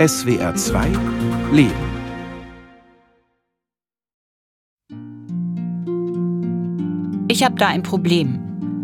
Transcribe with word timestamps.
SWR 0.00 0.54
2 0.54 0.86
Leben. 1.52 1.74
Ich 7.28 7.44
habe 7.44 7.56
da 7.56 7.66
ein 7.68 7.82
Problem. 7.82 8.40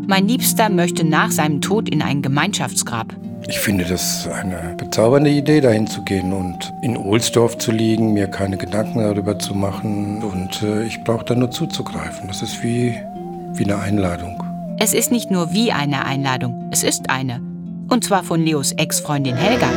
Mein 0.07 0.29
Liebster 0.29 0.69
möchte 0.69 1.05
nach 1.05 1.31
seinem 1.31 1.63
Tod 1.63 1.89
in 1.89 2.03
ein 2.03 2.21
Gemeinschaftsgrab. 2.21 3.17
Ich 3.49 3.59
finde 3.59 3.87
das 3.87 4.29
eine 4.29 4.75
bezaubernde 4.77 5.31
Idee, 5.31 5.63
dahin 5.63 5.87
zu 5.87 6.05
gehen 6.05 6.35
und 6.35 6.71
in 6.83 6.99
Ohlsdorf 6.99 7.57
zu 7.57 7.73
liegen, 7.73 8.13
mir 8.13 8.27
keine 8.27 8.59
Gedanken 8.59 8.99
darüber 8.99 9.39
zu 9.39 9.55
machen. 9.55 10.23
Und 10.23 10.63
äh, 10.63 10.85
ich 10.85 11.03
brauche 11.03 11.25
da 11.25 11.35
nur 11.35 11.51
zuzugreifen. 11.51 12.29
Das 12.29 12.43
ist 12.43 12.63
wie, 12.63 12.95
wie 13.55 13.65
eine 13.65 13.79
Einladung. 13.79 14.43
Es 14.79 14.93
ist 14.93 15.11
nicht 15.11 15.31
nur 15.31 15.55
wie 15.55 15.73
eine 15.73 16.05
Einladung, 16.05 16.69
es 16.71 16.83
ist 16.83 17.09
eine. 17.09 17.41
Und 17.89 18.05
zwar 18.05 18.23
von 18.23 18.45
Leos 18.45 18.73
Ex-Freundin 18.73 19.37
Helga. 19.37 19.71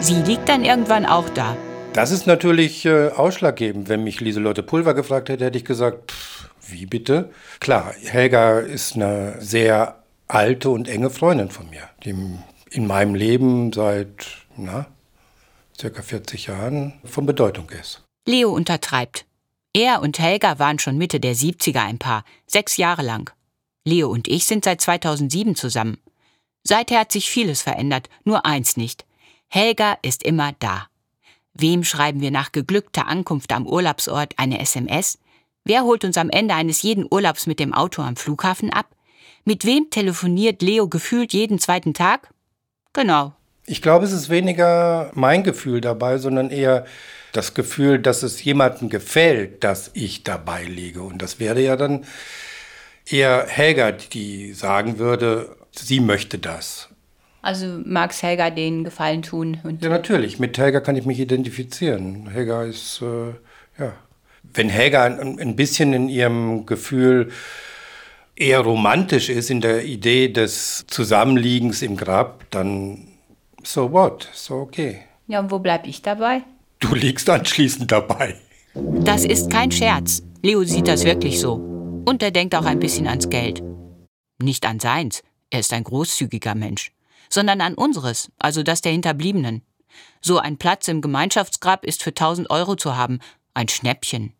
Sie 0.00 0.14
liegt 0.14 0.48
dann 0.48 0.64
irgendwann 0.64 1.04
auch 1.04 1.28
da. 1.28 1.56
Das 1.92 2.10
ist 2.10 2.26
natürlich 2.26 2.86
äh, 2.86 3.08
ausschlaggebend. 3.08 3.90
Wenn 3.90 4.02
mich 4.02 4.20
Lieselotte 4.20 4.62
Pulver 4.62 4.94
gefragt 4.94 5.28
hätte, 5.28 5.44
hätte 5.44 5.58
ich 5.58 5.64
gesagt, 5.64 6.10
pff, 6.10 6.48
wie 6.68 6.86
bitte? 6.86 7.30
Klar, 7.60 7.92
Helga 8.04 8.60
ist 8.60 8.96
eine 8.96 9.36
sehr 9.40 10.02
alte 10.26 10.70
und 10.70 10.88
enge 10.88 11.10
Freundin 11.10 11.50
von 11.50 11.68
mir, 11.68 11.82
die 12.04 12.14
in 12.70 12.86
meinem 12.86 13.14
Leben 13.14 13.72
seit 13.74 14.26
na, 14.56 14.86
circa 15.78 16.00
40 16.00 16.46
Jahren 16.46 16.94
von 17.04 17.26
Bedeutung 17.26 17.68
ist. 17.70 18.02
Leo 18.26 18.52
untertreibt. 18.52 19.26
Er 19.74 20.00
und 20.00 20.18
Helga 20.18 20.58
waren 20.58 20.78
schon 20.78 20.96
Mitte 20.96 21.20
der 21.20 21.34
70er 21.34 21.82
ein 21.82 21.98
Paar, 21.98 22.24
sechs 22.46 22.78
Jahre 22.78 23.02
lang. 23.02 23.30
Leo 23.84 24.08
und 24.08 24.28
ich 24.28 24.46
sind 24.46 24.64
seit 24.64 24.80
2007 24.80 25.56
zusammen. 25.56 25.98
Seither 26.64 27.00
hat 27.00 27.12
sich 27.12 27.30
vieles 27.30 27.62
verändert, 27.62 28.08
nur 28.24 28.46
eins 28.46 28.76
nicht. 28.76 29.04
Helga 29.52 29.98
ist 30.02 30.22
immer 30.22 30.54
da. 30.60 30.86
Wem 31.54 31.82
schreiben 31.82 32.20
wir 32.20 32.30
nach 32.30 32.52
geglückter 32.52 33.08
Ankunft 33.08 33.52
am 33.52 33.66
Urlaubsort 33.66 34.34
eine 34.36 34.60
SMS? 34.60 35.18
Wer 35.64 35.82
holt 35.82 36.04
uns 36.04 36.16
am 36.16 36.30
Ende 36.30 36.54
eines 36.54 36.82
jeden 36.82 37.04
Urlaubs 37.10 37.48
mit 37.48 37.58
dem 37.58 37.74
Auto 37.74 38.00
am 38.00 38.14
Flughafen 38.14 38.72
ab? 38.72 38.86
Mit 39.44 39.64
wem 39.64 39.90
telefoniert 39.90 40.62
Leo 40.62 40.86
gefühlt 40.86 41.32
jeden 41.32 41.58
zweiten 41.58 41.94
Tag? 41.94 42.32
Genau. 42.92 43.32
Ich 43.66 43.82
glaube, 43.82 44.04
es 44.04 44.12
ist 44.12 44.30
weniger 44.30 45.10
mein 45.14 45.42
Gefühl 45.42 45.80
dabei, 45.80 46.18
sondern 46.18 46.50
eher 46.50 46.86
das 47.32 47.52
Gefühl, 47.52 47.98
dass 47.98 48.22
es 48.22 48.44
jemandem 48.44 48.88
gefällt, 48.88 49.64
dass 49.64 49.90
ich 49.94 50.22
dabei 50.22 50.62
liege. 50.62 51.02
Und 51.02 51.20
das 51.20 51.40
wäre 51.40 51.60
ja 51.60 51.74
dann 51.74 52.04
eher 53.04 53.46
Helga, 53.48 53.90
die 53.90 54.52
sagen 54.52 54.98
würde, 55.00 55.56
sie 55.72 55.98
möchte 55.98 56.38
das. 56.38 56.88
Also 57.42 57.80
magst 57.84 58.22
Helga 58.22 58.50
den 58.50 58.84
Gefallen 58.84 59.22
tun? 59.22 59.58
ja, 59.80 59.88
natürlich. 59.88 60.38
Mit 60.38 60.58
Helga 60.58 60.80
kann 60.80 60.96
ich 60.96 61.06
mich 61.06 61.18
identifizieren. 61.18 62.28
Helga 62.28 62.64
ist, 62.64 63.02
äh, 63.02 63.82
ja. 63.82 63.92
Wenn 64.42 64.68
Helga 64.68 65.04
ein, 65.04 65.38
ein 65.38 65.56
bisschen 65.56 65.92
in 65.92 66.08
ihrem 66.08 66.66
Gefühl 66.66 67.30
eher 68.36 68.60
romantisch 68.60 69.28
ist 69.28 69.50
in 69.50 69.60
der 69.60 69.84
Idee 69.84 70.28
des 70.28 70.84
Zusammenliegens 70.86 71.82
im 71.82 71.96
Grab, 71.96 72.44
dann 72.50 73.06
so 73.62 73.92
what, 73.92 74.28
so 74.32 74.56
okay. 74.56 75.02
Ja, 75.26 75.40
und 75.40 75.50
wo 75.50 75.58
bleib 75.58 75.86
ich 75.86 76.02
dabei? 76.02 76.42
Du 76.80 76.94
liegst 76.94 77.28
anschließend 77.28 77.92
dabei. 77.92 78.36
Das 78.74 79.24
ist 79.24 79.50
kein 79.50 79.70
Scherz. 79.70 80.22
Leo 80.42 80.64
sieht 80.64 80.88
das 80.88 81.04
wirklich 81.04 81.38
so. 81.38 81.54
Und 82.06 82.22
er 82.22 82.30
denkt 82.30 82.54
auch 82.54 82.64
ein 82.64 82.78
bisschen 82.78 83.06
ans 83.06 83.28
Geld. 83.28 83.62
Nicht 84.42 84.64
an 84.64 84.80
seins, 84.80 85.22
er 85.50 85.60
ist 85.60 85.72
ein 85.72 85.84
großzügiger 85.84 86.54
Mensch, 86.54 86.92
sondern 87.32 87.60
an 87.60 87.74
unseres, 87.74 88.30
also 88.38 88.62
das 88.62 88.82
der 88.82 88.92
Hinterbliebenen. 88.92 89.62
So 90.20 90.38
ein 90.38 90.58
Platz 90.58 90.88
im 90.88 91.00
Gemeinschaftsgrab 91.00 91.84
ist 91.84 92.02
für 92.02 92.10
1000 92.10 92.50
Euro 92.50 92.76
zu 92.76 92.96
haben, 92.96 93.20
ein 93.54 93.68
Schnäppchen. 93.68 94.34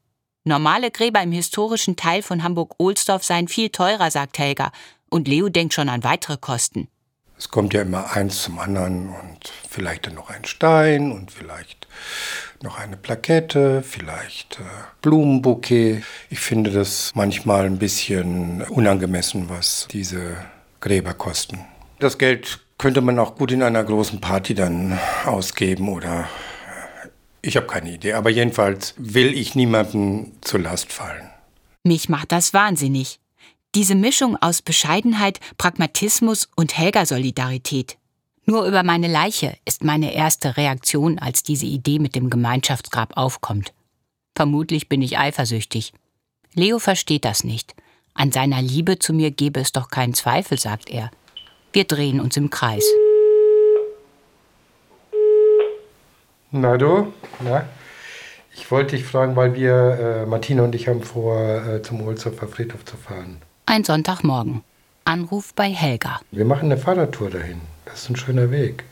Normale 0.44 0.91
Gräber 0.91 1.22
im 1.22 1.32
historischen 1.32 1.97
Teil 1.97 2.22
von 2.22 2.42
Hamburg-Ohlsdorf 2.42 3.25
seien 3.25 3.48
viel 3.48 3.69
teurer, 3.69 4.10
sagt 4.10 4.38
Helga. 4.38 4.72
Und 5.10 5.28
Leo 5.28 5.48
denkt 5.48 5.75
schon 5.75 5.88
an 5.88 6.04
weitere 6.04 6.37
Kosten. 6.38 6.88
Es 7.37 7.50
kommt 7.50 7.72
ja 7.72 7.82
immer 7.82 8.12
eins 8.12 8.42
zum 8.42 8.59
anderen 8.59 9.09
und 9.09 9.53
vielleicht 9.69 10.06
dann 10.06 10.15
noch 10.15 10.28
ein 10.28 10.44
Stein 10.44 11.10
und 11.10 11.31
vielleicht 11.31 11.88
noch 12.62 12.78
eine 12.78 12.97
Plakette, 12.97 13.82
vielleicht 13.82 14.60
äh, 14.60 14.65
Blumenbouquet. 15.00 16.03
Ich 16.28 16.41
finde 16.41 16.70
das 16.70 17.10
manchmal 17.15 17.65
ein 17.65 17.78
bisschen 17.78 18.62
unangemessen, 18.62 19.48
was 19.48 19.88
diese 19.91 20.36
Gräber 20.81 21.15
kosten. 21.15 21.60
Das 21.98 22.19
Geld 22.19 22.60
könnte 22.80 23.02
man 23.02 23.18
auch 23.18 23.36
gut 23.36 23.52
in 23.52 23.62
einer 23.62 23.84
großen 23.84 24.22
Party 24.22 24.54
dann 24.54 24.98
ausgeben 25.26 25.91
oder 25.91 26.28
ich 27.42 27.56
habe 27.56 27.66
keine 27.66 27.92
Idee, 27.92 28.14
aber 28.14 28.30
jedenfalls 28.30 28.94
will 28.96 29.34
ich 29.34 29.54
niemandem 29.54 30.32
zur 30.41 30.60
Last 30.60 30.91
fallen. 30.91 31.28
Mich 31.84 32.08
macht 32.08 32.32
das 32.32 32.54
wahnsinnig. 32.54 33.20
Diese 33.74 33.94
Mischung 33.94 34.36
aus 34.41 34.62
Bescheidenheit, 34.62 35.41
Pragmatismus 35.58 36.48
und 36.56 36.76
Helga-Solidarität. 36.76 37.98
Nur 38.46 38.64
über 38.64 38.82
meine 38.82 39.08
Leiche 39.08 39.58
ist 39.66 39.84
meine 39.84 40.14
erste 40.14 40.56
Reaktion, 40.56 41.18
als 41.18 41.42
diese 41.42 41.66
Idee 41.66 41.98
mit 41.98 42.14
dem 42.14 42.30
Gemeinschaftsgrab 42.30 43.14
aufkommt. 43.14 43.74
Vermutlich 44.34 44.88
bin 44.88 45.02
ich 45.02 45.18
eifersüchtig. 45.18 45.92
Leo 46.54 46.78
versteht 46.78 47.26
das 47.26 47.44
nicht. 47.44 47.74
An 48.14 48.32
seiner 48.32 48.62
Liebe 48.62 48.98
zu 48.98 49.12
mir 49.12 49.30
gebe 49.30 49.60
es 49.60 49.70
doch 49.70 49.88
keinen 49.88 50.14
Zweifel, 50.14 50.58
sagt 50.58 50.88
er. 50.88 51.10
Wir 51.72 51.84
drehen 51.84 52.20
uns 52.20 52.36
im 52.36 52.50
Kreis. 52.50 52.84
Na 56.50 56.76
du, 56.76 57.12
na? 57.38 57.64
Ich 58.53 58.69
wollte 58.72 58.97
dich 58.97 59.04
fragen, 59.04 59.36
weil 59.36 59.54
wir, 59.54 60.25
äh, 60.25 60.26
Martina 60.26 60.64
und 60.64 60.75
ich 60.75 60.88
haben 60.88 61.03
vor, 61.03 61.41
äh, 61.41 61.82
zum 61.82 62.00
Ohlsdorfer 62.03 62.48
Friedhof 62.48 62.84
zu 62.84 62.97
fahren. 62.97 63.41
Ein 63.66 63.84
Sonntagmorgen. 63.84 64.62
Anruf 65.04 65.54
bei 65.54 65.70
Helga. 65.70 66.20
Wir 66.32 66.44
machen 66.44 66.66
eine 66.66 66.76
Fahrradtour 66.76 67.30
dahin. 67.30 67.60
Das 67.84 68.03
ist 68.03 68.10
ein 68.10 68.16
schöner 68.16 68.50
Weg. 68.50 68.84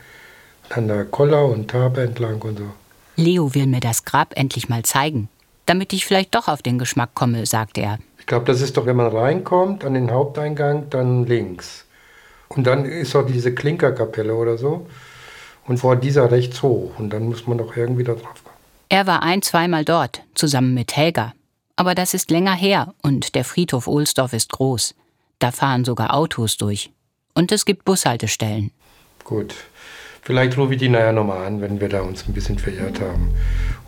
An 0.69 0.87
der 0.87 1.03
Koller 1.03 1.45
und 1.45 1.69
Tabe 1.69 2.01
entlang 2.01 2.41
und 2.41 2.59
so. 2.59 2.65
Leo 3.17 3.53
will 3.53 3.67
mir 3.67 3.81
das 3.81 4.05
Grab 4.05 4.37
endlich 4.37 4.69
mal 4.69 4.83
zeigen, 4.83 5.27
damit 5.65 5.91
ich 5.91 6.05
vielleicht 6.05 6.33
doch 6.35 6.47
auf 6.47 6.61
den 6.61 6.79
Geschmack 6.79 7.09
komme, 7.13 7.45
sagt 7.45 7.77
er. 7.77 7.99
Ich 8.17 8.25
glaube, 8.25 8.45
das 8.45 8.61
ist 8.61 8.77
doch, 8.77 8.85
wenn 8.85 8.95
man 8.95 9.07
reinkommt 9.07 9.83
an 9.83 9.95
den 9.95 10.11
Haupteingang, 10.11 10.89
dann 10.89 11.25
links. 11.25 11.85
Und 12.49 12.65
dann 12.65 12.85
ist 12.85 13.15
doch 13.15 13.25
diese 13.25 13.53
Klinkerkapelle 13.53 14.33
oder 14.33 14.57
so 14.57 14.87
und 15.67 15.77
vor 15.77 15.95
dieser 15.95 16.31
rechts 16.31 16.61
hoch. 16.63 16.97
Und 16.97 17.11
dann 17.11 17.23
muss 17.23 17.47
man 17.47 17.57
doch 17.57 17.77
irgendwie 17.77 18.03
da 18.03 18.13
drauf 18.13 18.43
kommen. 18.43 18.57
Er 18.89 19.05
war 19.05 19.21
ein, 19.21 19.43
zweimal 19.43 19.85
dort, 19.85 20.23
zusammen 20.33 20.73
mit 20.73 20.97
Helga. 20.97 21.33
Aber 21.75 21.95
das 21.95 22.13
ist 22.13 22.31
länger 22.31 22.55
her 22.55 22.93
und 23.03 23.35
der 23.35 23.45
Friedhof 23.45 23.87
Ohlsdorf 23.87 24.33
ist 24.33 24.51
groß. 24.51 24.95
Da 25.37 25.51
fahren 25.51 25.85
sogar 25.85 26.13
Autos 26.13 26.57
durch. 26.57 26.91
Und 27.35 27.51
es 27.51 27.65
gibt 27.65 27.85
Bushaltestellen. 27.85 28.71
Gut. 29.23 29.53
Vielleicht 30.23 30.57
rufe 30.57 30.73
ich 30.73 30.79
die 30.79 30.89
nachher 30.89 31.13
nochmal 31.13 31.45
an, 31.45 31.61
wenn 31.61 31.79
wir 31.79 31.87
da 31.87 32.01
uns 32.01 32.27
ein 32.27 32.33
bisschen 32.33 32.59
verirrt 32.59 32.99
haben. 32.99 33.33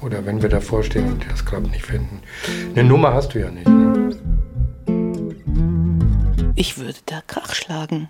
Oder 0.02 0.26
wenn 0.26 0.42
wir 0.42 0.50
davor 0.50 0.84
stehen 0.84 1.12
und 1.12 1.26
das 1.30 1.44
Grab 1.46 1.64
nicht 1.64 1.86
finden. 1.86 2.22
Eine 2.72 2.84
Nummer 2.84 3.14
hast 3.14 3.34
du 3.34 3.40
ja 3.40 3.52
nicht. 3.52 3.68
Ne? 3.68 4.16
Ich 6.56 6.78
würde 6.78 7.00
da 7.08 7.22
Krach 7.28 7.54
schlagen. 7.54 8.10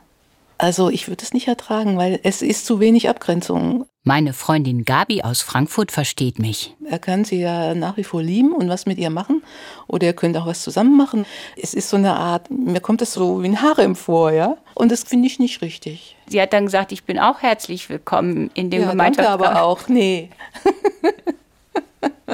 Also 0.61 0.91
ich 0.91 1.07
würde 1.07 1.23
es 1.23 1.33
nicht 1.33 1.47
ertragen, 1.47 1.97
weil 1.97 2.19
es 2.21 2.43
ist 2.43 2.67
zu 2.67 2.79
wenig 2.79 3.09
Abgrenzung. 3.09 3.87
Meine 4.03 4.31
Freundin 4.31 4.85
Gabi 4.85 5.23
aus 5.23 5.41
Frankfurt 5.41 5.91
versteht 5.91 6.37
mich. 6.37 6.75
Er 6.85 6.99
kann 6.99 7.25
sie 7.25 7.39
ja 7.39 7.73
nach 7.73 7.97
wie 7.97 8.03
vor 8.03 8.21
lieben 8.21 8.53
und 8.53 8.69
was 8.69 8.85
mit 8.85 8.99
ihr 8.99 9.09
machen. 9.09 9.41
Oder 9.87 10.05
ihr 10.05 10.13
könnt 10.13 10.37
auch 10.37 10.45
was 10.45 10.61
zusammen 10.61 10.95
machen. 10.95 11.25
Es 11.59 11.73
ist 11.73 11.89
so 11.89 11.97
eine 11.97 12.13
Art, 12.13 12.51
mir 12.51 12.79
kommt 12.79 13.01
das 13.01 13.13
so 13.13 13.41
wie 13.41 13.47
ein 13.47 13.63
Harem 13.63 13.95
vor, 13.95 14.33
ja. 14.33 14.55
Und 14.75 14.91
das 14.91 15.03
finde 15.03 15.25
ich 15.25 15.39
nicht 15.39 15.63
richtig. 15.63 16.15
Sie 16.27 16.39
hat 16.39 16.53
dann 16.53 16.65
gesagt, 16.65 16.91
ich 16.91 17.05
bin 17.05 17.17
auch 17.17 17.41
herzlich 17.41 17.89
willkommen 17.89 18.51
in 18.53 18.69
dem 18.69 18.83
ja, 18.83 18.91
Gemeinschaftsrat. 18.91 19.41
aber 19.41 19.63
auch, 19.63 19.87
nee. 19.87 20.29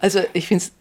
also 0.00 0.20
ich 0.34 0.46
finde 0.46 0.66
es, 0.66 0.72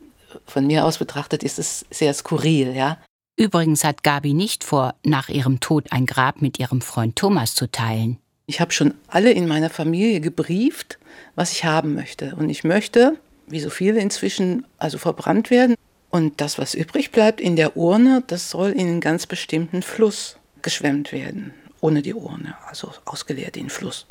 von 0.45 0.67
mir 0.67 0.85
aus 0.85 0.99
betrachtet, 0.99 1.41
ist 1.41 1.57
es 1.57 1.83
sehr 1.89 2.13
skurril, 2.13 2.75
ja. 2.75 2.99
Übrigens 3.39 3.85
hat 3.85 4.03
Gabi 4.03 4.33
nicht 4.33 4.65
vor, 4.65 4.95
nach 5.05 5.29
ihrem 5.29 5.61
Tod 5.61 5.93
ein 5.93 6.05
Grab 6.05 6.41
mit 6.41 6.59
ihrem 6.59 6.81
Freund 6.81 7.15
Thomas 7.15 7.55
zu 7.55 7.71
teilen. 7.71 8.17
Ich 8.47 8.59
habe 8.59 8.73
schon 8.73 8.93
alle 9.07 9.31
in 9.31 9.47
meiner 9.47 9.69
Familie 9.69 10.19
gebrieft, 10.19 10.99
was 11.35 11.53
ich 11.53 11.63
haben 11.63 11.93
möchte. 11.93 12.35
Und 12.35 12.49
ich 12.49 12.65
möchte, 12.65 13.17
wie 13.47 13.61
so 13.61 13.69
viele 13.69 14.01
inzwischen, 14.01 14.65
also 14.77 14.97
verbrannt 14.97 15.51
werden. 15.51 15.75
Und 16.09 16.41
das, 16.41 16.57
was 16.57 16.73
übrig 16.73 17.11
bleibt 17.11 17.39
in 17.39 17.55
der 17.55 17.77
Urne, 17.77 18.23
das 18.27 18.49
soll 18.49 18.71
in 18.71 18.87
einen 18.87 18.99
ganz 18.99 19.25
bestimmten 19.25 19.83
Fluss 19.83 20.35
geschwemmt 20.61 21.13
werden. 21.13 21.53
Ohne 21.79 22.01
die 22.01 22.15
Urne, 22.15 22.55
also 22.67 22.91
ausgeleert 23.05 23.55
in 23.55 23.65
den 23.65 23.69
Fluss. 23.69 24.05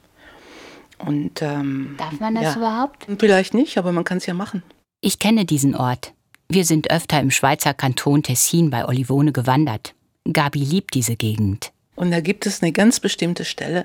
Und, 0.97 1.43
ähm, 1.43 1.97
Darf 1.99 2.19
man 2.19 2.35
das 2.35 2.45
ja, 2.45 2.57
überhaupt? 2.57 3.07
Vielleicht 3.19 3.53
nicht, 3.53 3.77
aber 3.77 3.93
man 3.93 4.05
kann 4.05 4.17
es 4.17 4.25
ja 4.25 4.33
machen. 4.33 4.63
Ich 5.03 5.19
kenne 5.19 5.45
diesen 5.45 5.77
Ort. 5.77 6.15
Wir 6.51 6.65
sind 6.65 6.91
öfter 6.91 7.21
im 7.21 7.31
Schweizer 7.31 7.75
Kanton 7.75 8.23
Tessin 8.23 8.71
bei 8.71 8.87
Olivone 8.87 9.33
gewandert. 9.33 9.95
Gabi 10.33 10.61
liebt 10.61 10.95
diese 10.95 11.15
Gegend. 11.15 11.73
Und 11.95 12.11
da 12.11 12.21
gibt 12.21 12.47
es 12.47 12.63
eine 12.63 12.73
ganz 12.73 13.01
bestimmte 13.01 13.45
Stelle, 13.45 13.85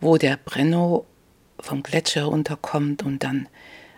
wo 0.00 0.16
der 0.16 0.38
Brenno 0.42 1.04
vom 1.60 1.82
Gletscher 1.82 2.24
runterkommt 2.24 3.02
und 3.02 3.22
dann 3.22 3.46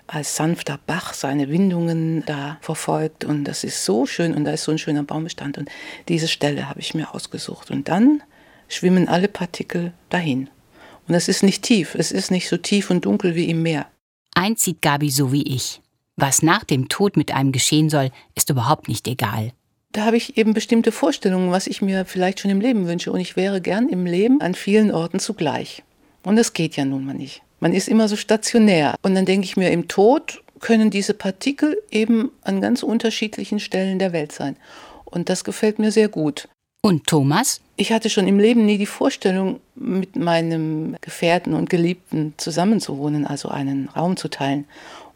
als 0.09 0.35
sanfter 0.35 0.81
Bach 0.89 1.15
seine 1.15 1.49
Windungen 1.49 2.25
da 2.27 2.59
verfolgt. 2.63 3.25
Und 3.25 3.45
das 3.45 3.63
ist 3.63 3.85
so 3.85 4.07
schön 4.07 4.35
und 4.35 4.45
da 4.45 4.51
ist 4.51 4.65
so 4.65 4.73
ein 4.73 4.79
schöner 4.79 5.05
Baumbestand. 5.05 5.57
Und 5.57 5.71
diese 6.09 6.27
Stelle 6.27 6.69
habe 6.69 6.81
ich 6.81 6.95
mir 6.95 7.15
ausgesucht. 7.15 7.71
Und 7.71 7.89
dann 7.89 8.25
schwimmen 8.67 9.07
alle 9.07 9.29
Partikel 9.29 9.93
dahin. 10.09 10.51
Und 11.07 11.15
es 11.15 11.29
ist 11.29 11.45
nicht 11.45 11.63
tief, 11.63 11.95
es 11.95 12.11
ist 12.11 12.33
nicht 12.33 12.49
so 12.49 12.57
tief 12.57 12.91
und 12.91 13.05
dunkel 13.05 13.37
wie 13.37 13.49
im 13.51 13.63
Meer. 13.63 13.87
Eins 14.35 14.65
sieht 14.65 14.83
Gabi 14.83 15.11
so 15.11 15.31
wie 15.31 15.43
ich. 15.43 15.81
Was 16.17 16.43
nach 16.43 16.65
dem 16.65 16.89
Tod 16.89 17.17
mit 17.17 17.33
einem 17.35 17.53
geschehen 17.53 17.91
soll, 17.91 18.11
ist 18.35 18.51
überhaupt 18.51 18.89
nicht 18.89 19.07
egal. 19.09 19.53
Da 19.93 20.05
habe 20.05 20.17
ich 20.17 20.37
eben 20.37 20.55
bestimmte 20.55 20.93
Vorstellungen, 20.93 21.51
was 21.51 21.67
ich 21.67 21.83
mir 21.83 22.05
vielleicht 22.05 22.41
schon 22.41 22.51
im 22.51 22.61
Leben 22.61 22.87
wünsche. 22.87 23.13
Und 23.13 23.21
ich 23.21 23.37
wäre 23.37 23.61
gern 23.61 23.89
im 23.89 24.07
Leben 24.07 24.41
an 24.41 24.55
vielen 24.55 24.91
Orten 24.91 25.21
zugleich. 25.21 25.83
Und 26.25 26.37
das 26.37 26.53
geht 26.53 26.77
ja 26.77 26.85
nun 26.85 27.05
mal 27.05 27.15
nicht. 27.15 27.43
Man 27.61 27.73
ist 27.73 27.89
immer 27.89 28.09
so 28.09 28.17
stationär. 28.17 28.97
Und 29.03 29.15
dann 29.15 29.25
denke 29.25 29.45
ich 29.45 29.57
mir, 29.57 29.71
im 29.71 29.89
Tod 29.89 30.43
können 30.61 30.91
diese 30.91 31.15
Partikel 31.15 31.77
eben 31.91 32.31
an 32.43 32.61
ganz 32.61 32.83
unterschiedlichen 32.83 33.61
Stellen 33.61 33.99
der 33.99 34.13
Welt 34.13 34.33
sein. 34.33 34.57
Und 35.05 35.29
das 35.29 35.45
gefällt 35.45 35.79
mir 35.79 35.93
sehr 35.93 36.09
gut. 36.09 36.49
Und 36.83 37.07
Thomas? 37.07 37.61
Ich 37.77 37.93
hatte 37.93 38.09
schon 38.09 38.29
im 38.29 38.39
Leben 38.39 38.65
nie 38.67 38.79
die 38.79 38.87
Vorstellung, 38.87 39.61
mit 39.75 40.15
meinem 40.15 40.97
Gefährten 41.01 41.55
und 41.55 41.69
Geliebten 41.69 42.35
zusammenzuwohnen, 42.37 43.27
also 43.27 43.49
einen 43.49 43.89
Raum 43.89 44.17
zu 44.17 44.29
teilen. 44.29 44.67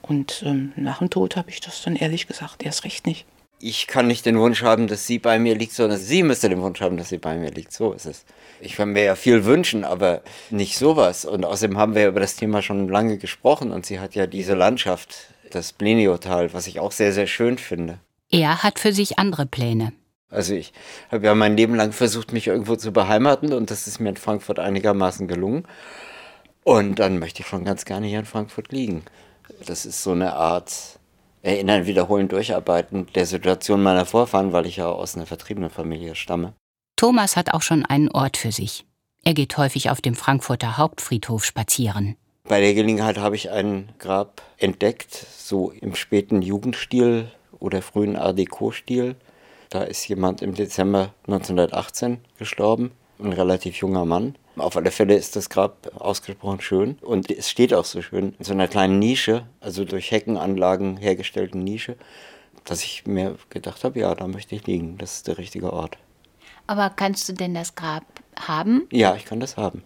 Und 0.02 0.42
ähm, 0.44 0.72
nach 0.76 0.98
dem 0.98 1.10
Tod 1.10 1.36
habe 1.36 1.50
ich 1.50 1.60
das 1.60 1.82
dann 1.82 1.94
ehrlich 1.94 2.26
gesagt 2.26 2.64
erst 2.64 2.84
recht 2.84 3.06
nicht. 3.06 3.26
Ich 3.60 3.86
kann 3.86 4.06
nicht 4.06 4.24
den 4.24 4.38
Wunsch 4.38 4.62
haben, 4.62 4.86
dass 4.86 5.06
sie 5.06 5.18
bei 5.18 5.38
mir 5.38 5.54
liegt, 5.56 5.72
sondern 5.72 5.98
sie 5.98 6.22
müsste 6.22 6.48
den 6.48 6.62
Wunsch 6.62 6.80
haben, 6.80 6.96
dass 6.96 7.08
sie 7.08 7.18
bei 7.18 7.36
mir 7.36 7.50
liegt. 7.50 7.72
So 7.72 7.92
ist 7.92 8.06
es. 8.06 8.24
Ich 8.60 8.74
kann 8.74 8.90
mir 8.90 9.04
ja 9.04 9.14
viel 9.14 9.44
wünschen, 9.44 9.84
aber 9.84 10.22
nicht 10.50 10.78
sowas. 10.78 11.24
Und 11.24 11.44
außerdem 11.44 11.76
haben 11.76 11.94
wir 11.94 12.08
über 12.08 12.20
das 12.20 12.36
Thema 12.36 12.62
schon 12.62 12.88
lange 12.88 13.18
gesprochen 13.18 13.72
und 13.72 13.86
sie 13.86 14.00
hat 14.00 14.14
ja 14.14 14.26
diese 14.26 14.54
Landschaft, 14.54 15.28
das 15.50 15.72
Bleniotal, 15.72 16.52
was 16.52 16.66
ich 16.66 16.78
auch 16.78 16.92
sehr, 16.92 17.12
sehr 17.12 17.26
schön 17.26 17.58
finde. 17.58 17.98
Er 18.30 18.62
hat 18.62 18.78
für 18.78 18.92
sich 18.92 19.18
andere 19.18 19.46
Pläne. 19.46 19.92
Also 20.30 20.54
ich 20.54 20.72
habe 21.10 21.26
ja 21.26 21.34
mein 21.34 21.56
Leben 21.56 21.74
lang 21.74 21.92
versucht, 21.92 22.32
mich 22.32 22.46
irgendwo 22.46 22.76
zu 22.76 22.92
beheimaten 22.92 23.52
und 23.52 23.70
das 23.70 23.86
ist 23.86 23.98
mir 23.98 24.10
in 24.10 24.16
Frankfurt 24.16 24.58
einigermaßen 24.58 25.26
gelungen. 25.26 25.66
Und 26.64 26.98
dann 26.98 27.18
möchte 27.18 27.40
ich 27.40 27.48
schon 27.48 27.64
ganz 27.64 27.84
gerne 27.84 28.06
hier 28.06 28.18
in 28.18 28.26
Frankfurt 28.26 28.72
liegen. 28.72 29.02
Das 29.64 29.86
ist 29.86 30.02
so 30.02 30.12
eine 30.12 30.34
Art 30.34 30.98
Erinnern, 31.42 31.86
Wiederholen, 31.86 32.28
Durcharbeiten 32.28 33.06
der 33.14 33.24
Situation 33.24 33.82
meiner 33.82 34.04
Vorfahren, 34.04 34.52
weil 34.52 34.66
ich 34.66 34.76
ja 34.76 34.88
aus 34.88 35.16
einer 35.16 35.24
vertriebenen 35.24 35.70
Familie 35.70 36.14
stamme. 36.14 36.52
Thomas 36.96 37.36
hat 37.36 37.54
auch 37.54 37.62
schon 37.62 37.86
einen 37.86 38.10
Ort 38.10 38.36
für 38.36 38.52
sich. 38.52 38.84
Er 39.24 39.34
geht 39.34 39.56
häufig 39.56 39.88
auf 39.88 40.00
dem 40.00 40.14
Frankfurter 40.14 40.76
Hauptfriedhof 40.76 41.44
spazieren. 41.44 42.16
Bei 42.48 42.60
der 42.60 42.74
Gelegenheit 42.74 43.18
habe 43.18 43.36
ich 43.36 43.50
ein 43.50 43.90
Grab 43.98 44.42
entdeckt, 44.58 45.14
so 45.14 45.70
im 45.70 45.94
späten 45.94 46.42
Jugendstil 46.42 47.30
oder 47.58 47.82
frühen 47.82 48.16
Art 48.16 48.38
Deco-Stil. 48.38 49.16
Da 49.70 49.82
ist 49.82 50.08
jemand 50.08 50.42
im 50.42 50.54
Dezember 50.54 51.12
1918 51.26 52.18
gestorben, 52.38 52.92
ein 53.18 53.32
relativ 53.32 53.76
junger 53.76 54.04
Mann. 54.04 54.36
Auf 54.56 54.76
alle 54.76 54.90
Fälle 54.90 55.14
ist 55.14 55.36
das 55.36 55.50
Grab 55.50 55.90
ausgesprochen 56.00 56.60
schön 56.60 56.98
und 57.02 57.30
es 57.30 57.50
steht 57.50 57.74
auch 57.74 57.84
so 57.84 58.02
schön 58.02 58.34
in 58.38 58.44
so 58.44 58.52
einer 58.52 58.66
kleinen 58.66 58.98
Nische, 58.98 59.46
also 59.60 59.84
durch 59.84 60.10
Heckenanlagen 60.10 60.96
hergestellten 60.96 61.62
Nische, 61.62 61.96
dass 62.64 62.82
ich 62.82 63.06
mir 63.06 63.36
gedacht 63.50 63.84
habe, 63.84 64.00
ja, 64.00 64.14
da 64.14 64.26
möchte 64.26 64.54
ich 64.54 64.66
liegen, 64.66 64.98
das 64.98 65.16
ist 65.16 65.28
der 65.28 65.38
richtige 65.38 65.72
Ort. 65.72 65.98
Aber 66.66 66.90
kannst 66.90 67.28
du 67.28 67.32
denn 67.32 67.54
das 67.54 67.74
Grab 67.74 68.04
haben? 68.38 68.86
Ja, 68.90 69.14
ich 69.16 69.24
kann 69.24 69.40
das 69.40 69.56
haben. 69.56 69.82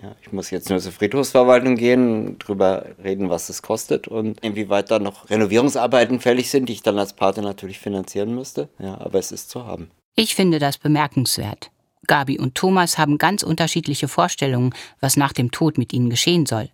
Ja, 0.00 0.14
ich 0.22 0.32
muss 0.32 0.50
jetzt 0.50 0.70
nur 0.70 0.78
zur 0.78 0.92
Friedhofsverwaltung 0.92 1.76
gehen, 1.76 2.38
drüber 2.38 2.86
reden, 3.02 3.28
was 3.28 3.48
es 3.48 3.62
kostet 3.62 4.08
und 4.08 4.40
inwieweit 4.40 4.90
da 4.90 4.98
noch 4.98 5.28
Renovierungsarbeiten 5.28 6.20
fällig 6.20 6.50
sind, 6.50 6.68
die 6.68 6.74
ich 6.74 6.82
dann 6.82 6.98
als 6.98 7.12
Pate 7.12 7.42
natürlich 7.42 7.78
finanzieren 7.78 8.34
müsste. 8.34 8.68
Ja, 8.78 8.98
aber 9.00 9.18
es 9.18 9.30
ist 9.30 9.50
zu 9.50 9.66
haben. 9.66 9.90
Ich 10.16 10.34
finde 10.34 10.58
das 10.58 10.78
bemerkenswert. 10.78 11.70
Gabi 12.06 12.38
und 12.38 12.54
Thomas 12.54 12.98
haben 12.98 13.18
ganz 13.18 13.42
unterschiedliche 13.42 14.08
Vorstellungen, 14.08 14.74
was 15.00 15.16
nach 15.16 15.32
dem 15.32 15.50
Tod 15.50 15.78
mit 15.78 15.92
ihnen 15.92 16.10
geschehen 16.10 16.46
soll. 16.46 16.70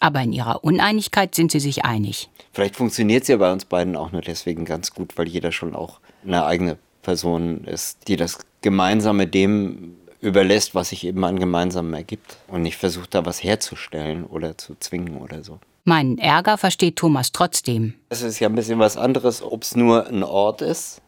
Aber 0.00 0.22
in 0.22 0.32
ihrer 0.32 0.64
Uneinigkeit 0.64 1.34
sind 1.34 1.52
sie 1.52 1.60
sich 1.60 1.84
einig. 1.84 2.30
Vielleicht 2.52 2.76
funktioniert 2.76 3.26
sie 3.26 3.32
ja 3.32 3.38
bei 3.38 3.52
uns 3.52 3.66
beiden 3.66 3.94
auch 3.94 4.12
nur 4.12 4.22
deswegen 4.22 4.64
ganz 4.64 4.92
gut, 4.92 5.18
weil 5.18 5.28
jeder 5.28 5.52
schon 5.52 5.74
auch 5.74 6.00
eine 6.24 6.44
eigene 6.46 6.78
Person 7.02 7.64
ist, 7.64 8.08
die 8.08 8.16
das 8.16 8.38
Gemeinsame 8.62 9.26
dem 9.26 9.96
überlässt, 10.20 10.74
was 10.74 10.90
sich 10.90 11.04
eben 11.06 11.24
an 11.24 11.38
Gemeinsamem 11.38 11.94
ergibt 11.94 12.36
und 12.48 12.62
nicht 12.62 12.76
versucht, 12.76 13.14
da 13.14 13.24
was 13.24 13.42
herzustellen 13.42 14.24
oder 14.24 14.56
zu 14.58 14.74
zwingen 14.78 15.16
oder 15.16 15.42
so. 15.42 15.58
Meinen 15.84 16.18
Ärger 16.18 16.58
versteht 16.58 16.96
Thomas 16.96 17.32
trotzdem. 17.32 17.94
Es 18.10 18.22
ist 18.22 18.38
ja 18.38 18.48
ein 18.48 18.54
bisschen 18.54 18.78
was 18.78 18.96
anderes, 18.96 19.42
ob 19.42 19.62
es 19.62 19.76
nur 19.76 20.06
ein 20.06 20.22
Ort 20.22 20.62
ist 20.62 21.00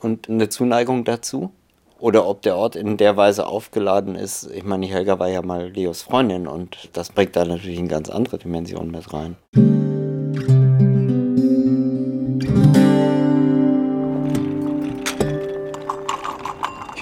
und 0.00 0.28
eine 0.28 0.48
Zuneigung 0.48 1.04
dazu 1.04 1.50
oder 1.98 2.26
ob 2.26 2.42
der 2.42 2.56
Ort 2.56 2.76
in 2.76 2.96
der 2.96 3.16
Weise 3.16 3.46
aufgeladen 3.46 4.14
ist. 4.14 4.48
Ich 4.52 4.64
meine, 4.64 4.86
Helga 4.86 5.18
war 5.18 5.28
ja 5.28 5.42
mal 5.42 5.70
Leos 5.70 6.02
Freundin 6.02 6.46
und 6.46 6.90
das 6.92 7.10
bringt 7.10 7.36
da 7.36 7.44
natürlich 7.44 7.78
eine 7.78 7.88
ganz 7.88 8.10
andere 8.10 8.38
Dimension 8.38 8.90
mit 8.90 9.12
rein. 9.12 9.36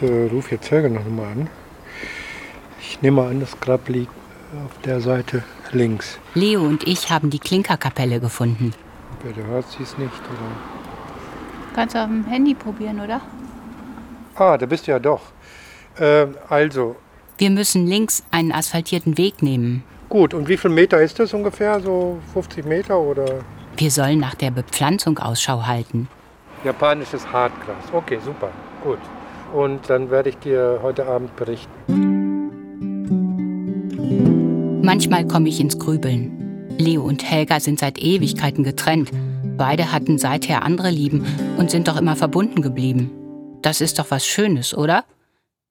Äh, 0.06 0.29
rufe 0.31 0.55
jetzt 0.55 0.70
Helga 0.70 0.88
noch 0.88 1.05
mal 1.08 1.26
an. 1.32 1.49
Ich 2.81 3.00
nehme 3.03 3.23
an, 3.23 3.41
das 3.41 3.58
Grab 3.61 3.88
liegt 3.88 4.12
auf 4.64 4.81
der 4.85 5.00
Seite 5.00 5.43
links. 5.73 6.19
Leo 6.35 6.62
und 6.62 6.87
ich 6.87 7.11
haben 7.11 7.31
die 7.31 7.38
Klinkerkapelle 7.38 8.20
gefunden. 8.20 8.73
Bitte 9.23 9.44
hört 9.47 9.67
sie 9.70 9.82
es 9.82 9.99
nicht, 9.99 10.12
oder? 10.12 10.50
Kannst 11.75 11.94
du 11.94 11.99
auf 12.00 12.06
dem 12.06 12.25
Handy 12.26 12.55
probieren, 12.55 13.00
oder? 13.00 13.20
Ah, 14.37 14.56
da 14.56 14.67
bist 14.67 14.87
du 14.87 14.93
ja 14.93 14.99
doch. 14.99 15.20
Äh, 15.99 16.26
also, 16.49 16.97
Wir 17.38 17.50
müssen 17.50 17.87
links 17.87 18.23
einen 18.31 18.52
asphaltierten 18.52 19.19
Weg 19.19 19.43
nehmen. 19.43 19.82
gut. 20.09 20.32
Und 20.35 20.49
wie 20.49 20.56
viel 20.56 20.70
Meter 20.70 21.00
ist 21.02 21.19
das 21.19 21.35
ungefähr? 21.35 21.81
So 21.81 22.19
50 22.32 22.64
Meter 22.64 22.99
oder? 22.99 23.41
Wir 23.76 23.91
sollen 23.91 24.20
nach 24.20 24.35
der 24.37 24.50
Bepflanzung 24.52 25.19
Ausschau 25.19 25.67
halten. 25.67 26.09
Japanisches 26.64 27.26
Hartgras. 27.31 27.85
Okay, 27.93 28.19
super. 28.25 28.50
Gut. 28.82 28.99
Und 29.56 29.88
dann 29.88 30.11
werde 30.11 30.29
ich 30.29 30.37
dir 30.37 30.81
heute 30.82 31.06
Abend 31.06 31.35
berichten. 31.35 31.73
Manchmal 34.82 35.26
komme 35.26 35.49
ich 35.49 35.58
ins 35.61 35.78
Grübeln. 35.78 36.69
Leo 36.76 37.02
und 37.02 37.25
Helga 37.25 37.59
sind 37.59 37.78
seit 37.78 37.99
Ewigkeiten 37.99 38.64
getrennt. 38.64 39.11
Beide 39.57 39.92
hatten 39.92 40.19
seither 40.19 40.62
andere 40.62 40.90
Lieben 40.90 41.25
und 41.57 41.71
sind 41.71 41.88
doch 41.88 41.97
immer 41.97 42.16
verbunden 42.16 42.61
geblieben. 42.61 43.11
Das 43.62 43.80
ist 43.80 43.99
doch 43.99 44.11
was 44.11 44.26
Schönes, 44.26 44.76
oder? 44.76 45.07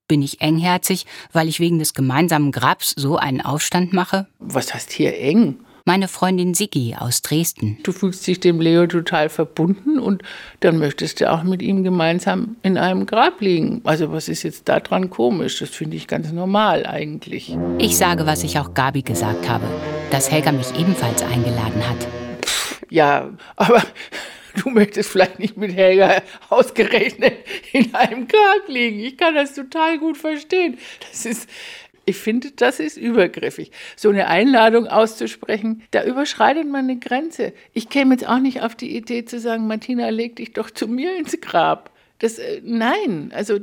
Bin 0.07 0.24
ich 0.24 0.41
engherzig, 0.41 1.05
weil 1.31 1.48
ich 1.48 1.59
wegen 1.59 1.77
des 1.77 1.93
gemeinsamen 1.93 2.51
Grabs 2.51 2.95
so 2.98 3.17
einen 3.17 3.41
Aufstand 3.41 3.93
mache? 3.93 4.25
Was 4.39 4.74
heißt 4.74 4.91
hier 4.91 5.15
eng? 5.15 5.59
Meine 5.87 6.07
Freundin 6.07 6.55
Siggi 6.55 6.95
aus 6.97 7.21
Dresden. 7.21 7.77
Du 7.83 7.91
fühlst 7.91 8.25
dich 8.25 8.39
dem 8.39 8.59
Leo 8.59 8.87
total 8.87 9.29
verbunden 9.29 9.99
und 9.99 10.23
dann 10.61 10.79
möchtest 10.79 11.21
du 11.21 11.31
auch 11.31 11.43
mit 11.43 11.61
ihm 11.61 11.83
gemeinsam 11.83 12.55
in 12.63 12.79
einem 12.79 13.05
Grab 13.05 13.39
liegen. 13.39 13.81
Also 13.83 14.11
was 14.11 14.27
ist 14.27 14.41
jetzt 14.41 14.67
daran 14.67 15.11
komisch? 15.11 15.59
Das 15.59 15.69
finde 15.69 15.95
ich 15.95 16.07
ganz 16.07 16.31
normal 16.31 16.87
eigentlich. 16.87 17.55
Ich 17.77 17.97
sage, 17.97 18.25
was 18.25 18.43
ich 18.43 18.57
auch 18.57 18.73
Gabi 18.73 19.03
gesagt 19.03 19.47
habe, 19.47 19.65
dass 20.09 20.31
Helga 20.31 20.51
mich 20.53 20.73
ebenfalls 20.75 21.21
eingeladen 21.21 21.87
hat. 21.87 22.07
Ja, 22.89 23.29
aber 23.55 23.83
du 24.63 24.71
möchtest 24.71 25.11
vielleicht 25.11 25.37
nicht 25.37 25.55
mit 25.55 25.75
Helga 25.75 26.23
ausgerechnet 26.49 27.35
in 27.73 27.93
einem 27.93 28.27
Grab 28.27 28.67
liegen. 28.69 29.01
Ich 29.01 29.17
kann 29.17 29.35
das 29.35 29.53
total 29.53 29.99
gut 29.99 30.17
verstehen. 30.17 30.79
Das 31.11 31.27
ist, 31.27 31.47
ich 32.05 32.17
finde, 32.17 32.51
das 32.51 32.79
ist 32.79 32.97
übergriffig. 32.97 33.71
So 33.95 34.09
eine 34.09 34.27
Einladung 34.27 34.88
auszusprechen, 34.88 35.83
da 35.91 36.03
überschreitet 36.03 36.67
man 36.67 36.85
eine 36.85 37.00
Grenze. 37.00 37.53
Ich 37.74 37.89
käme 37.89 38.13
jetzt 38.15 38.27
auch 38.27 38.39
nicht 38.39 38.62
auf 38.62 38.75
die 38.75 38.95
Idee 38.95 39.25
zu 39.25 39.39
sagen, 39.39 39.67
Martina, 39.67 40.09
leg 40.09 40.35
dich 40.35 40.53
doch 40.53 40.69
zu 40.69 40.88
mir 40.88 41.17
ins 41.17 41.39
Grab. 41.41 41.91
Das, 42.19 42.39
äh, 42.39 42.62
nein, 42.63 43.31
also 43.35 43.59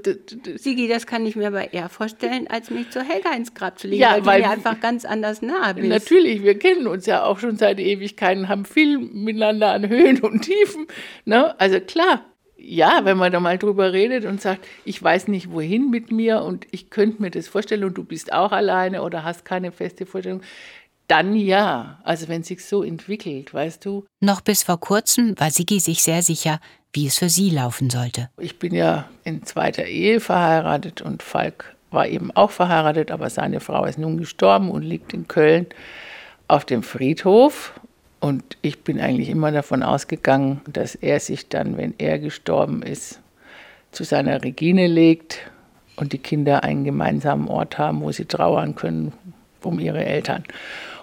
Sigi, 0.57 0.87
das 0.87 1.07
kann 1.07 1.25
ich 1.25 1.37
mir 1.37 1.47
aber 1.47 1.73
eher 1.73 1.89
vorstellen, 1.89 2.49
als 2.49 2.69
mich 2.71 2.91
zu 2.91 3.01
Helga 3.01 3.33
ins 3.35 3.55
Grab 3.55 3.79
zu 3.79 3.89
legen, 3.89 4.03
Ja, 4.03 4.13
weil, 4.13 4.27
weil- 4.27 4.43
du 4.43 4.49
mir 4.49 4.53
einfach 4.53 4.79
ganz 4.79 5.07
anders 5.07 5.41
nahe 5.41 5.75
bist. 5.75 5.89
Natürlich, 5.89 6.43
wir 6.43 6.59
kennen 6.59 6.87
uns 6.87 7.07
ja 7.07 7.25
auch 7.25 7.39
schon 7.39 7.57
seit 7.57 7.81
Ewigkeiten, 7.81 8.49
haben 8.49 8.67
viel 8.67 8.99
miteinander 8.99 9.73
an 9.73 9.89
Höhen 9.89 10.21
und 10.21 10.43
Tiefen. 10.43 10.87
Ne? 11.25 11.59
Also 11.59 11.81
klar, 11.81 12.27
ja, 12.65 13.01
wenn 13.05 13.17
man 13.17 13.33
da 13.33 13.41
mal 13.41 13.59
drüber 13.59 13.93
redet 13.93 14.25
und 14.25 14.41
sagt, 14.41 14.67
ich 14.85 15.03
weiß 15.03 15.29
nicht 15.29 15.51
wohin 15.51 15.91
mit 15.91 16.13
mir 16.13 16.43
und 16.43 16.67
ich 16.71 16.91
könnte 16.91 17.21
mir 17.21 17.31
das 17.31 17.49
vorstellen 17.49 17.85
und 17.85 17.99
du 17.99 18.05
bist 18.05 18.33
auch 18.33 18.53
alleine 18.53 19.03
oder 19.03 19.25
hast 19.25 19.45
keine 19.45 19.73
feste 19.73 20.07
Vorstellung, 20.07 20.43
dann 21.09 21.35
ja. 21.35 21.99
Also 22.05 22.29
wenn 22.29 22.43
es 22.43 22.49
sich 22.49 22.65
so 22.65 22.83
entwickelt, 22.83 23.53
weißt 23.53 23.85
du. 23.85 24.05
Noch 24.21 24.41
bis 24.41 24.63
vor 24.63 24.79
kurzem 24.79 25.35
war 25.39 25.51
Siggi 25.51 25.81
sich 25.81 26.03
sehr 26.03 26.23
sicher, 26.23 26.61
wie 26.93 27.07
es 27.07 27.19
für 27.19 27.29
sie 27.29 27.51
laufen 27.51 27.91
sollte. 27.91 28.31
Ich 28.39 28.59
bin 28.59 28.75
ja 28.75 29.09
in 29.25 29.43
zweiter 29.45 29.85
Ehe 29.85 30.21
verheiratet 30.21 31.03
und 31.03 31.23
Falk 31.23 31.75
war 31.91 32.07
eben 32.07 32.31
auch 32.31 32.51
verheiratet, 32.51 33.11
aber 33.11 33.29
seine 33.29 33.61
Frau 33.61 33.85
ist 33.85 33.99
nun 33.99 34.19
gestorben 34.19 34.71
und 34.71 34.83
liegt 34.83 35.13
in 35.13 35.29
Köln 35.29 35.67
auf 36.49 36.65
dem 36.65 36.83
Friedhof. 36.83 37.75
Und 38.23 38.57
ich 38.63 38.85
bin 38.85 39.01
eigentlich 39.01 39.31
immer 39.31 39.51
davon 39.51 39.83
ausgegangen, 39.83 40.61
dass 40.73 40.95
er 40.95 41.19
sich 41.19 41.49
dann, 41.49 41.77
wenn 41.77 41.93
er 41.99 42.21
gestorben 42.21 42.83
ist, 42.83 43.19
zu 43.91 44.05
seiner 44.05 44.45
Regine 44.45 44.87
legt 44.87 45.41
und 45.97 46.13
die 46.13 46.19
Kinder 46.19 46.63
einen 46.63 46.85
gemeinsamen 46.85 47.49
Ort 47.49 47.79
haben, 47.79 48.01
wo 48.01 48.13
sie 48.13 48.27
trauern 48.27 48.77
können 48.77 49.13
um 49.65 49.81
ihre 49.81 50.05
Eltern. 50.05 50.45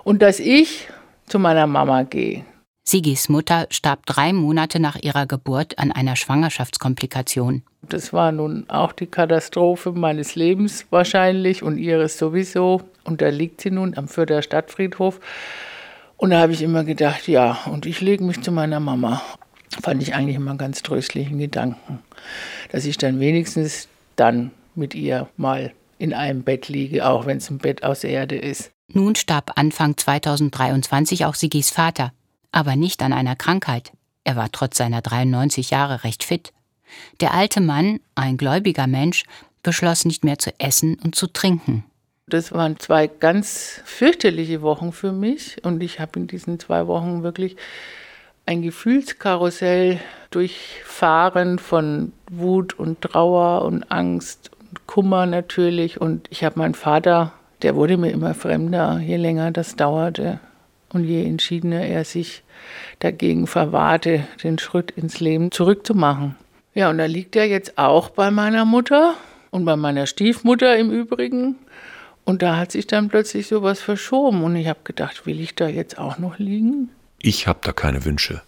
Und 0.06 0.22
dass 0.22 0.40
ich 0.40 0.88
zu 1.28 1.40
meiner 1.40 1.68
Mama 1.68 2.04
gehe. 2.04 2.46
Sigis 2.86 3.28
Mutter 3.28 3.68
starb 3.70 4.06
drei 4.06 4.32
Monate 4.32 4.80
nach 4.80 4.96
ihrer 4.96 5.26
Geburt 5.26 5.78
an 5.78 5.92
einer 5.92 6.16
Schwangerschaftskomplikation. 6.16 7.64
Das 7.82 8.14
war 8.14 8.32
nun 8.32 8.64
auch 8.70 8.94
die 8.94 9.08
Katastrophe 9.08 9.92
meines 9.92 10.36
Lebens 10.36 10.86
wahrscheinlich 10.90 11.64
und 11.64 11.80
ihres 11.80 12.18
sowieso. 12.18 12.82
Und 13.04 13.22
da 13.22 13.28
liegt 13.28 13.60
sie 13.60 13.72
nun 13.72 13.98
am 13.98 14.08
Fürther 14.08 14.42
Stadtfriedhof. 14.42 15.20
Und 16.20 16.32
da 16.32 16.42
habe 16.42 16.52
ich 16.52 16.62
immer 16.62 16.84
gedacht, 16.84 17.30
ja, 17.30 17.60
und 17.72 17.86
ich 17.86 18.02
lege 18.02 18.26
mich 18.26 18.42
zu 18.42 18.52
meiner 18.52 18.82
Mama. 18.82 19.22
Fand 19.82 20.04
ich 20.04 20.14
eigentlich 20.14 20.36
immer 20.36 20.56
ganz 20.56 20.84
tröstlichen 20.84 21.40
Gedanken, 21.40 22.00
dass 22.74 22.84
ich 22.84 22.98
dann 22.98 23.22
wenigstens 23.22 23.88
dann 24.18 24.52
mit 24.76 24.96
ihr 24.96 25.30
mal 25.38 25.72
in 25.98 26.14
einem 26.14 26.44
Bett 26.44 26.68
liege, 26.68 27.08
auch 27.08 27.26
wenn 27.26 27.38
es 27.38 27.50
ein 27.50 27.60
Bett 27.60 27.86
aus 27.86 28.04
Erde 28.04 28.36
ist. 28.36 28.72
Nun 28.92 29.16
starb 29.16 29.54
Anfang 29.56 29.96
2023 29.96 31.24
auch 31.24 31.36
Sigis 31.36 31.70
Vater, 31.70 32.12
aber 32.52 32.76
nicht 32.76 33.02
an 33.02 33.14
einer 33.14 33.38
Krankheit. 33.38 33.94
Er 34.26 34.36
war 34.36 34.52
trotz 34.52 34.78
seiner 34.78 35.02
93 35.02 35.70
Jahre 35.70 36.04
recht 36.04 36.26
fit. 36.26 36.52
Der 37.22 37.34
alte 37.34 37.62
Mann, 37.62 38.02
ein 38.16 38.36
gläubiger 38.36 38.88
Mensch, 38.88 39.24
beschloss 39.64 40.04
nicht 40.04 40.26
mehr 40.26 40.38
zu 40.38 40.52
essen 40.60 40.96
und 41.02 41.16
zu 41.16 41.28
trinken. 41.28 41.86
Das 42.30 42.52
waren 42.52 42.80
zwei 42.80 43.08
ganz 43.08 43.82
fürchterliche 43.86 44.62
Wochen 44.62 44.92
für 44.92 45.12
mich 45.12 45.64
und 45.64 45.82
ich 45.84 46.00
habe 46.00 46.20
in 46.20 46.28
diesen 46.28 46.60
zwei 46.60 46.88
Wochen 46.88 47.24
wirklich 47.24 47.56
ein 48.46 48.62
Gefühlskarussell 48.62 50.00
durchfahren 50.32 51.60
von 51.60 52.14
Wut 52.32 52.78
und 52.78 53.02
Trauer 53.02 53.64
und 53.64 53.92
Angst 53.92 54.52
und 54.60 54.88
Kummer 54.88 55.26
natürlich. 55.26 56.02
Und 56.02 56.28
ich 56.32 56.44
habe 56.44 56.58
meinen 56.58 56.74
Vater, 56.74 57.34
der 57.62 57.76
wurde 57.76 57.98
mir 57.98 58.12
immer 58.12 58.34
fremder, 58.34 59.00
je 59.00 59.18
länger 59.18 59.52
das 59.52 59.76
dauerte 59.76 60.40
und 60.92 61.04
je 61.04 61.26
entschiedener 61.26 61.82
er 61.82 62.06
sich 62.06 62.44
dagegen 63.00 63.46
verwahrte, 63.48 64.24
den 64.44 64.58
Schritt 64.58 64.92
ins 64.92 65.20
Leben 65.20 65.52
zurückzumachen. 65.52 66.36
Ja, 66.74 66.90
und 66.90 66.98
da 66.98 67.06
liegt 67.06 67.36
er 67.36 67.48
jetzt 67.48 67.78
auch 67.78 68.10
bei 68.10 68.32
meiner 68.32 68.66
Mutter 68.66 69.14
und 69.52 69.66
bei 69.66 69.76
meiner 69.76 70.06
Stiefmutter 70.06 70.78
im 70.78 70.92
Übrigen. 70.92 71.56
Und 72.30 72.44
da 72.44 72.58
hat 72.58 72.72
sich 72.72 72.86
dann 72.86 73.10
plötzlich 73.10 73.48
sowas 73.48 73.80
verschoben 73.80 74.44
und 74.44 74.56
ich 74.56 74.68
habe 74.68 74.82
gedacht, 74.84 75.26
will 75.26 75.40
ich 75.40 75.56
da 75.56 75.68
jetzt 75.68 75.98
auch 75.98 76.20
noch 76.20 76.38
liegen? 76.38 76.92
Ich 77.18 77.48
habe 77.48 77.58
da 77.64 77.72
keine 77.72 78.06
Wünsche. 78.06 78.44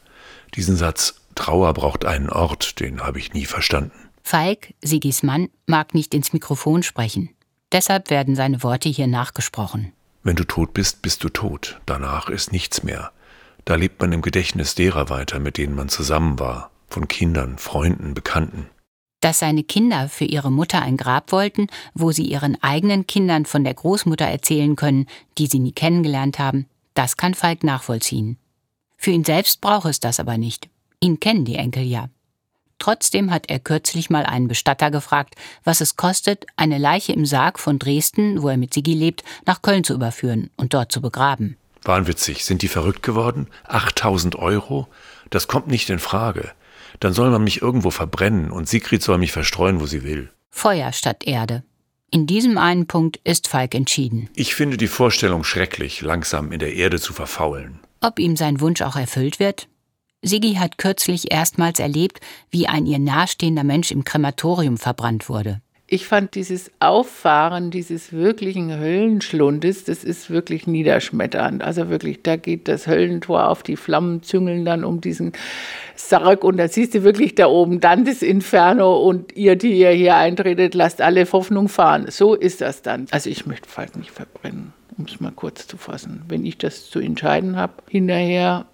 Diesen 0.53 0.75
Satz 0.75 1.15
Trauer 1.33 1.73
braucht 1.73 2.05
einen 2.05 2.29
Ort, 2.29 2.79
den 2.79 3.01
habe 3.01 3.17
ich 3.17 3.33
nie 3.33 3.45
verstanden. 3.45 3.91
Falk, 4.21 4.75
Sigis 4.83 5.23
Mann, 5.23 5.49
mag 5.65 5.95
nicht 5.95 6.13
ins 6.13 6.31
Mikrofon 6.31 6.83
sprechen. 6.83 7.31
Deshalb 7.71 8.11
werden 8.11 8.35
seine 8.35 8.61
Worte 8.61 8.87
hier 8.87 9.07
nachgesprochen. 9.07 9.93
Wenn 10.21 10.35
du 10.35 10.43
tot 10.43 10.75
bist, 10.75 11.01
bist 11.01 11.23
du 11.23 11.29
tot. 11.29 11.81
Danach 11.87 12.29
ist 12.29 12.51
nichts 12.51 12.83
mehr. 12.83 13.11
Da 13.65 13.73
lebt 13.73 13.99
man 13.99 14.11
im 14.11 14.21
Gedächtnis 14.21 14.75
derer 14.75 15.09
weiter, 15.09 15.39
mit 15.39 15.57
denen 15.57 15.73
man 15.73 15.89
zusammen 15.89 16.37
war, 16.37 16.69
von 16.87 17.07
Kindern, 17.07 17.57
Freunden, 17.57 18.13
Bekannten. 18.13 18.69
Dass 19.21 19.39
seine 19.39 19.63
Kinder 19.63 20.09
für 20.09 20.25
ihre 20.25 20.51
Mutter 20.51 20.81
ein 20.81 20.97
Grab 20.97 21.31
wollten, 21.31 21.67
wo 21.93 22.11
sie 22.11 22.25
ihren 22.25 22.61
eigenen 22.61 23.07
Kindern 23.07 23.45
von 23.45 23.63
der 23.63 23.75
Großmutter 23.75 24.25
erzählen 24.25 24.75
können, 24.75 25.07
die 25.37 25.47
sie 25.47 25.59
nie 25.59 25.71
kennengelernt 25.71 26.39
haben, 26.39 26.65
das 26.93 27.17
kann 27.17 27.35
Falk 27.35 27.63
nachvollziehen. 27.63 28.37
Für 28.97 29.11
ihn 29.11 29.23
selbst 29.23 29.61
braucht 29.61 29.87
es 29.87 29.99
das 29.99 30.19
aber 30.19 30.37
nicht. 30.37 30.69
Ihn 30.99 31.19
kennen 31.19 31.45
die 31.45 31.55
Enkel 31.55 31.83
ja. 31.83 32.09
Trotzdem 32.77 33.29
hat 33.29 33.47
er 33.47 33.59
kürzlich 33.59 34.09
mal 34.09 34.25
einen 34.25 34.47
Bestatter 34.47 34.89
gefragt, 34.89 35.35
was 35.63 35.81
es 35.81 35.97
kostet, 35.97 36.47
eine 36.55 36.79
Leiche 36.79 37.13
im 37.13 37.27
Sarg 37.27 37.59
von 37.59 37.77
Dresden, 37.77 38.41
wo 38.41 38.49
er 38.49 38.57
mit 38.57 38.73
Sigi 38.73 38.95
lebt, 38.95 39.23
nach 39.45 39.61
Köln 39.61 39.83
zu 39.83 39.93
überführen 39.93 40.49
und 40.57 40.73
dort 40.73 40.91
zu 40.91 40.99
begraben. 40.99 41.57
Wahnwitzig. 41.83 42.43
Sind 42.43 42.63
die 42.63 42.67
verrückt 42.67 43.03
geworden? 43.03 43.47
8000 43.67 44.35
Euro? 44.35 44.87
Das 45.29 45.47
kommt 45.47 45.67
nicht 45.67 45.91
in 45.91 45.99
Frage. 45.99 46.51
Dann 46.99 47.13
soll 47.13 47.29
man 47.29 47.43
mich 47.43 47.61
irgendwo 47.61 47.91
verbrennen 47.91 48.51
und 48.51 48.67
Sigrid 48.67 49.01
soll 49.01 49.17
mich 49.17 49.31
verstreuen, 49.31 49.79
wo 49.79 49.85
sie 49.85 50.03
will. 50.03 50.29
Feuer 50.49 50.91
statt 50.91 51.23
Erde. 51.25 51.63
In 52.11 52.27
diesem 52.27 52.57
einen 52.57 52.87
Punkt 52.87 53.19
ist 53.23 53.47
Falk 53.47 53.73
entschieden. 53.73 54.29
Ich 54.35 54.53
finde 54.53 54.75
die 54.75 54.87
Vorstellung 54.87 55.45
schrecklich, 55.45 56.01
langsam 56.01 56.51
in 56.51 56.59
der 56.59 56.73
Erde 56.73 56.99
zu 56.99 57.13
verfaulen. 57.13 57.79
Ob 58.01 58.19
ihm 58.19 58.35
sein 58.35 58.59
Wunsch 58.59 58.81
auch 58.81 58.97
erfüllt 58.97 59.39
wird? 59.39 59.69
Sigi 60.21 60.55
hat 60.55 60.77
kürzlich 60.77 61.31
erstmals 61.31 61.79
erlebt, 61.79 62.19
wie 62.49 62.67
ein 62.67 62.85
ihr 62.85 62.99
nahestehender 62.99 63.63
Mensch 63.63 63.91
im 63.91 64.03
Krematorium 64.03 64.77
verbrannt 64.77 65.29
wurde. 65.29 65.61
Ich 65.93 66.07
fand 66.07 66.35
dieses 66.35 66.71
Auffahren 66.79 67.69
dieses 67.69 68.13
wirklichen 68.13 68.79
Höllenschlundes, 68.79 69.83
das 69.83 70.05
ist 70.05 70.29
wirklich 70.29 70.65
niederschmetternd. 70.65 71.61
Also 71.61 71.89
wirklich, 71.89 72.23
da 72.23 72.37
geht 72.37 72.69
das 72.69 72.87
Höllentor 72.87 73.49
auf, 73.49 73.61
die 73.61 73.75
Flammen 73.75 74.23
züngeln 74.23 74.63
dann 74.63 74.85
um 74.85 75.01
diesen 75.01 75.33
Sarg 75.97 76.45
und 76.45 76.55
da 76.55 76.69
siehst 76.69 76.93
du 76.93 77.03
wirklich 77.03 77.35
da 77.35 77.47
oben 77.47 77.81
dann 77.81 78.05
das 78.05 78.21
Inferno 78.21 79.01
und 79.01 79.35
ihr, 79.35 79.57
die 79.57 79.73
ihr 79.73 79.89
hier 79.89 80.15
eintretet, 80.15 80.75
lasst 80.75 81.01
alle 81.01 81.29
Hoffnung 81.29 81.67
fahren. 81.67 82.05
So 82.09 82.35
ist 82.35 82.61
das 82.61 82.81
dann. 82.81 83.07
Also 83.11 83.29
ich 83.29 83.45
möchte 83.45 83.67
Falk 83.67 83.97
nicht 83.97 84.11
verbrennen, 84.11 84.71
um 84.97 85.03
es 85.03 85.19
mal 85.19 85.33
kurz 85.33 85.67
zu 85.67 85.75
fassen. 85.75 86.21
Wenn 86.29 86.45
ich 86.45 86.57
das 86.57 86.89
zu 86.89 87.01
entscheiden 87.01 87.57
habe, 87.57 87.73
hinterher 87.89 88.65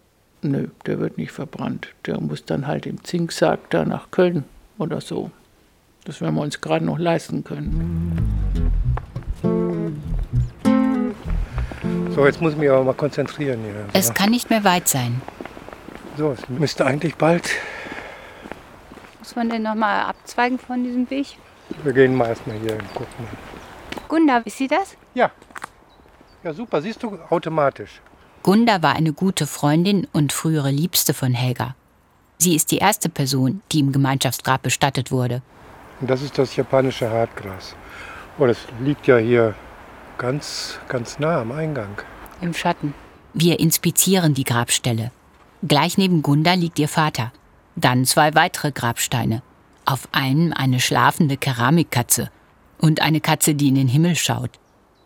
Nö, 0.44 0.68
der 0.86 1.00
wird 1.00 1.18
nicht 1.18 1.32
verbrannt. 1.32 1.88
Der 2.06 2.22
muss 2.22 2.46
dann 2.46 2.68
halt 2.68 2.86
im 2.86 3.04
Zinksack 3.04 3.72
da 3.72 3.86
nach 3.86 4.12
Köln 4.12 4.44
oder 4.78 5.02
so. 5.02 5.32
Das 6.08 6.22
werden 6.22 6.36
wir 6.36 6.42
uns 6.42 6.62
gerade 6.62 6.86
noch 6.86 6.98
leisten 6.98 7.44
können. 7.44 8.24
So, 12.16 12.26
jetzt 12.26 12.42
muss 12.42 12.54
ich 12.54 12.58
mich 12.58 12.70
aber 12.70 12.86
mal 12.86 12.94
konzentrieren 12.94 13.60
hier. 13.62 13.86
Es 13.92 14.14
kann 14.14 14.30
nicht 14.30 14.50
mehr 14.50 14.64
weit 14.64 14.88
sein. 14.88 15.22
So, 16.16 16.32
es 16.32 16.48
müsste 16.48 16.86
eigentlich 16.86 17.16
bald. 17.16 17.50
Muss 19.20 19.36
man 19.36 19.50
denn 19.50 19.64
nochmal 19.64 20.06
abzweigen 20.06 20.58
von 20.58 20.82
diesem 20.82 21.10
Weg? 21.10 21.38
Wir 21.84 21.92
gehen 21.92 22.16
mal 22.16 22.30
erstmal 22.30 22.58
hier 22.58 22.76
und 22.76 22.96
gucken. 22.96 23.28
Gunda, 24.08 24.38
ist 24.46 24.58
sie 24.58 24.70
das? 24.70 24.96
Ja. 25.14 25.30
Ja, 26.42 26.54
super. 26.54 26.82
Siehst 26.82 27.04
du, 27.04 27.20
automatisch. 27.30 28.00
Gunda 28.44 28.82
war 28.82 28.96
eine 28.96 29.12
gute 29.12 29.46
Freundin 29.46 30.08
und 30.14 30.32
frühere 30.32 30.72
Liebste 30.72 31.14
von 31.14 31.34
Helga. 31.34 31.76
Sie 32.38 32.56
ist 32.56 32.72
die 32.72 32.78
erste 32.78 33.10
Person, 33.10 33.62
die 33.74 33.82
im 33.82 33.92
Gemeinschaftsgrab 33.92 34.62
bestattet 34.62 35.12
wurde. 35.12 35.42
Und 36.00 36.10
das 36.10 36.22
ist 36.22 36.38
das 36.38 36.56
japanische 36.56 37.10
Hartgras. 37.10 37.76
Oh, 38.38 38.46
das 38.46 38.58
liegt 38.80 39.08
ja 39.08 39.18
hier 39.18 39.56
ganz, 40.18 40.80
ganz 40.88 41.20
nah 41.20 41.42
am 41.42 41.52
Eingang. 41.52 41.98
Im 42.42 42.54
Schatten. 42.54 42.94
Wir 43.34 43.60
inspizieren 43.60 44.34
die 44.34 44.44
Grabstelle. 44.44 45.12
Gleich 45.68 45.98
neben 45.98 46.22
Gunda 46.22 46.54
liegt 46.54 46.78
ihr 46.80 46.88
Vater. 46.88 47.32
Dann 47.76 48.06
zwei 48.06 48.36
weitere 48.36 48.72
Grabsteine. 48.72 49.42
Auf 49.86 50.08
einem 50.12 50.54
eine 50.54 50.80
schlafende 50.80 51.38
Keramikkatze 51.38 52.30
und 52.80 53.02
eine 53.02 53.22
Katze, 53.22 53.56
die 53.56 53.70
in 53.70 53.76
den 53.76 53.88
Himmel 53.88 54.16
schaut. 54.16 54.52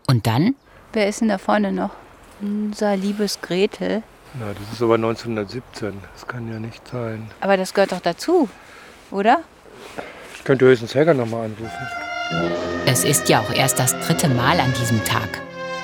Und 0.07 0.27
dann? 0.27 0.55
Wer 0.93 1.07
ist 1.07 1.21
denn 1.21 1.29
da 1.29 1.38
vorne 1.38 1.71
noch? 1.71 1.91
Unser 2.41 2.98
liebes 2.98 3.39
Gretel. 3.41 4.03
Na, 4.39 4.48
das 4.53 4.74
ist 4.74 4.81
aber 4.81 4.95
1917. 4.95 5.93
Das 6.13 6.27
kann 6.27 6.51
ja 6.51 6.60
nicht 6.60 6.86
sein. 6.88 7.29
Aber 7.39 7.57
das 7.57 7.74
gehört 7.74 7.91
doch 7.91 8.01
dazu, 8.01 8.50
oder? 9.12 9.41
Ich 10.41 10.45
könnte 10.45 10.65
höchstens 10.65 10.95
Helga 10.95 11.13
nochmal 11.13 11.45
anrufen. 11.45 11.88
Es 12.88 13.03
ist 13.03 13.29
ja 13.29 13.41
auch 13.41 13.53
erst 13.53 13.77
das 13.77 13.93
dritte 14.00 14.27
Mal 14.27 14.60
an 14.60 14.74
diesem 14.74 15.03
Tag. 15.05 15.39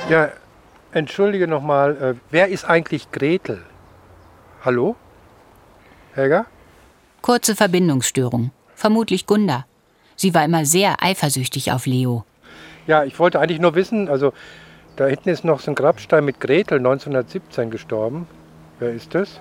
Ja, 0.09 0.31
entschuldige 0.91 1.47
nochmal. 1.47 1.95
Äh, 2.01 2.13
wer 2.31 2.47
ist 2.47 2.65
eigentlich 2.65 3.11
Gretel? 3.11 3.61
Hallo? 4.65 4.95
Helga? 6.15 6.47
Kurze 7.21 7.55
Verbindungsstörung. 7.55 8.49
Vermutlich 8.73 9.27
Gunda. 9.27 9.67
Sie 10.15 10.33
war 10.33 10.43
immer 10.43 10.65
sehr 10.65 11.03
eifersüchtig 11.03 11.71
auf 11.71 11.85
Leo. 11.85 12.25
Ja, 12.87 13.03
ich 13.03 13.19
wollte 13.19 13.39
eigentlich 13.39 13.59
nur 13.59 13.75
wissen, 13.75 14.09
also 14.09 14.33
da 14.95 15.05
hinten 15.05 15.29
ist 15.29 15.43
noch 15.43 15.59
so 15.59 15.69
ein 15.69 15.75
Grabstein 15.75 16.25
mit 16.25 16.39
Gretel, 16.39 16.79
1917 16.79 17.69
gestorben. 17.69 18.27
Wer 18.79 18.91
ist 18.91 19.13
das? 19.13 19.39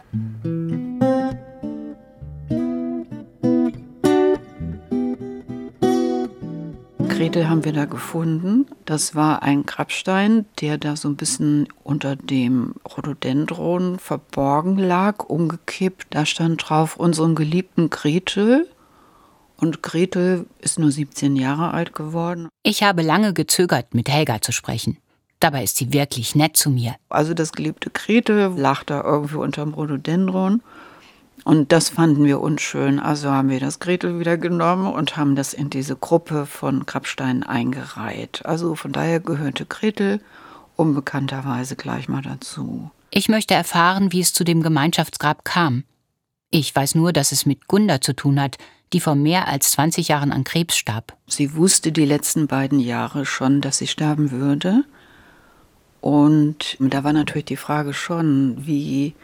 Gretel 7.16 7.48
haben 7.48 7.64
wir 7.64 7.72
da 7.72 7.86
gefunden. 7.86 8.66
Das 8.84 9.14
war 9.14 9.42
ein 9.42 9.64
Grabstein, 9.64 10.44
der 10.60 10.76
da 10.76 10.96
so 10.96 11.08
ein 11.08 11.16
bisschen 11.16 11.66
unter 11.82 12.14
dem 12.14 12.74
Rhododendron 12.84 13.98
verborgen 13.98 14.76
lag, 14.76 15.24
umgekippt. 15.24 16.08
Da 16.10 16.26
stand 16.26 16.68
drauf 16.68 16.98
unseren 16.98 17.34
geliebten 17.34 17.88
Gretel. 17.88 18.68
Und 19.56 19.82
Gretel 19.82 20.44
ist 20.58 20.78
nur 20.78 20.92
17 20.92 21.36
Jahre 21.36 21.72
alt 21.72 21.94
geworden. 21.94 22.48
Ich 22.62 22.82
habe 22.82 23.00
lange 23.00 23.32
gezögert, 23.32 23.94
mit 23.94 24.10
Helga 24.10 24.42
zu 24.42 24.52
sprechen. 24.52 24.98
Dabei 25.40 25.64
ist 25.64 25.78
sie 25.78 25.94
wirklich 25.94 26.34
nett 26.34 26.58
zu 26.58 26.68
mir. 26.68 26.96
Also 27.08 27.32
das 27.32 27.52
geliebte 27.52 27.88
Gretel 27.88 28.52
lag 28.58 28.84
da 28.84 29.02
irgendwo 29.02 29.40
unterm 29.40 29.72
Rhododendron. 29.72 30.60
Und 31.44 31.70
das 31.70 31.90
fanden 31.90 32.24
wir 32.24 32.40
unschön. 32.40 32.98
Also 32.98 33.30
haben 33.30 33.50
wir 33.50 33.60
das 33.60 33.78
Gretel 33.78 34.18
wieder 34.18 34.36
genommen 34.36 34.92
und 34.92 35.16
haben 35.16 35.36
das 35.36 35.54
in 35.54 35.70
diese 35.70 35.94
Gruppe 35.94 36.46
von 36.46 36.86
Grabsteinen 36.86 37.42
eingereiht. 37.42 38.44
Also 38.44 38.74
von 38.74 38.92
daher 38.92 39.20
gehörte 39.20 39.64
Gretel 39.66 40.20
unbekannterweise 40.76 41.76
gleich 41.76 42.08
mal 42.08 42.22
dazu. 42.22 42.90
Ich 43.10 43.28
möchte 43.28 43.54
erfahren, 43.54 44.12
wie 44.12 44.20
es 44.20 44.32
zu 44.32 44.44
dem 44.44 44.62
Gemeinschaftsgrab 44.62 45.44
kam. 45.44 45.84
Ich 46.50 46.74
weiß 46.74 46.94
nur, 46.94 47.12
dass 47.12 47.32
es 47.32 47.46
mit 47.46 47.68
Gunda 47.68 48.00
zu 48.00 48.12
tun 48.14 48.40
hat, 48.40 48.58
die 48.92 49.00
vor 49.00 49.14
mehr 49.14 49.48
als 49.48 49.72
20 49.72 50.08
Jahren 50.08 50.32
an 50.32 50.44
Krebs 50.44 50.76
starb. 50.76 51.16
Sie 51.26 51.54
wusste 51.54 51.92
die 51.92 52.04
letzten 52.04 52.46
beiden 52.46 52.78
Jahre 52.78 53.26
schon, 53.26 53.60
dass 53.60 53.78
sie 53.78 53.86
sterben 53.86 54.30
würde. 54.30 54.84
Und 56.00 56.76
da 56.78 57.02
war 57.04 57.12
natürlich 57.12 57.46
die 57.46 57.56
Frage 57.56 57.92
schon, 57.92 58.66
wie 58.66 59.14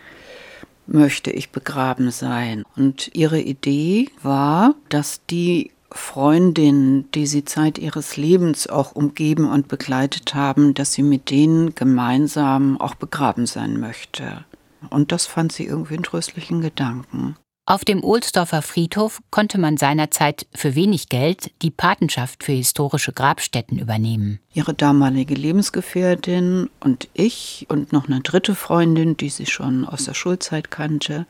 möchte 0.86 1.30
ich 1.30 1.50
begraben 1.50 2.10
sein? 2.10 2.64
Und 2.76 3.10
ihre 3.14 3.40
Idee 3.40 4.08
war, 4.22 4.74
dass 4.88 5.20
die 5.26 5.70
Freundinnen, 5.90 7.10
die 7.12 7.26
sie 7.26 7.44
Zeit 7.44 7.78
ihres 7.78 8.16
Lebens 8.16 8.66
auch 8.66 8.92
umgeben 8.92 9.48
und 9.48 9.68
begleitet 9.68 10.34
haben, 10.34 10.74
dass 10.74 10.92
sie 10.92 11.02
mit 11.02 11.30
denen 11.30 11.74
gemeinsam 11.74 12.80
auch 12.80 12.94
begraben 12.94 13.46
sein 13.46 13.78
möchte. 13.78 14.44
Und 14.90 15.12
das 15.12 15.26
fand 15.26 15.52
sie 15.52 15.66
irgendwie 15.66 15.94
einen 15.94 16.02
tröstlichen 16.02 16.60
Gedanken. 16.60 17.36
Auf 17.64 17.84
dem 17.84 18.02
Ohlsdorfer 18.02 18.60
Friedhof 18.60 19.20
konnte 19.30 19.56
man 19.56 19.76
seinerzeit 19.76 20.46
für 20.52 20.74
wenig 20.74 21.08
Geld 21.08 21.52
die 21.62 21.70
Patenschaft 21.70 22.42
für 22.42 22.50
historische 22.50 23.12
Grabstätten 23.12 23.78
übernehmen. 23.78 24.40
Ihre 24.52 24.74
damalige 24.74 25.34
Lebensgefährtin 25.34 26.70
und 26.80 27.08
ich 27.14 27.66
und 27.68 27.92
noch 27.92 28.08
eine 28.08 28.20
dritte 28.20 28.56
Freundin, 28.56 29.16
die 29.16 29.28
sie 29.28 29.46
schon 29.46 29.84
aus 29.84 30.06
der 30.06 30.14
Schulzeit 30.14 30.72
kannte, 30.72 31.24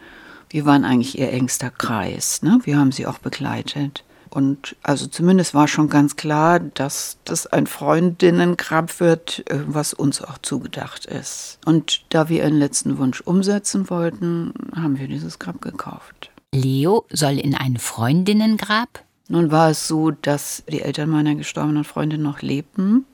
wir 0.49 0.65
waren 0.65 0.85
eigentlich 0.85 1.19
ihr 1.19 1.31
engster 1.31 1.71
Kreis. 1.71 2.43
Ne? 2.43 2.61
Wir 2.65 2.79
haben 2.79 2.93
sie 2.93 3.07
auch 3.07 3.19
begleitet. 3.19 4.03
Und 4.33 4.77
also 4.83 5.09
zumindest 5.09 5.53
war 5.53 5.69
schon 5.69 5.91
ganz 5.91 6.17
klar, 6.17 6.59
dass 6.59 7.19
das 7.27 7.47
ein 7.47 7.67
Freundinnengrab 7.67 8.99
wird, 8.99 9.45
äh, 9.51 9.59
was 9.67 9.93
uns 9.93 10.23
auch 10.23 10.39
zugedacht 10.39 11.05
ist. 11.05 11.59
Und 11.67 12.03
da 12.09 12.31
wir 12.31 12.43
ihren 12.43 12.59
letzten 12.59 12.97
Wunsch 12.97 13.21
umsetzen 13.21 13.91
wollten, 13.91 14.55
haben 14.75 14.99
wir 14.99 15.07
dieses 15.07 15.39
Grab 15.39 15.61
gekauft. 15.61 16.31
Leo 16.55 17.05
soll 17.11 17.39
in 17.39 17.55
ein 17.55 17.77
Freundinnengrab? 17.77 19.05
Nun 19.29 19.51
war 19.51 19.71
es 19.71 19.87
so, 19.87 20.11
dass 20.11 20.62
die 20.67 20.81
Eltern 20.81 21.11
meiner 21.11 21.35
gestorbenen 21.35 21.85
Freundin 21.85 22.23
noch 22.23 22.41
lebten. 22.41 23.05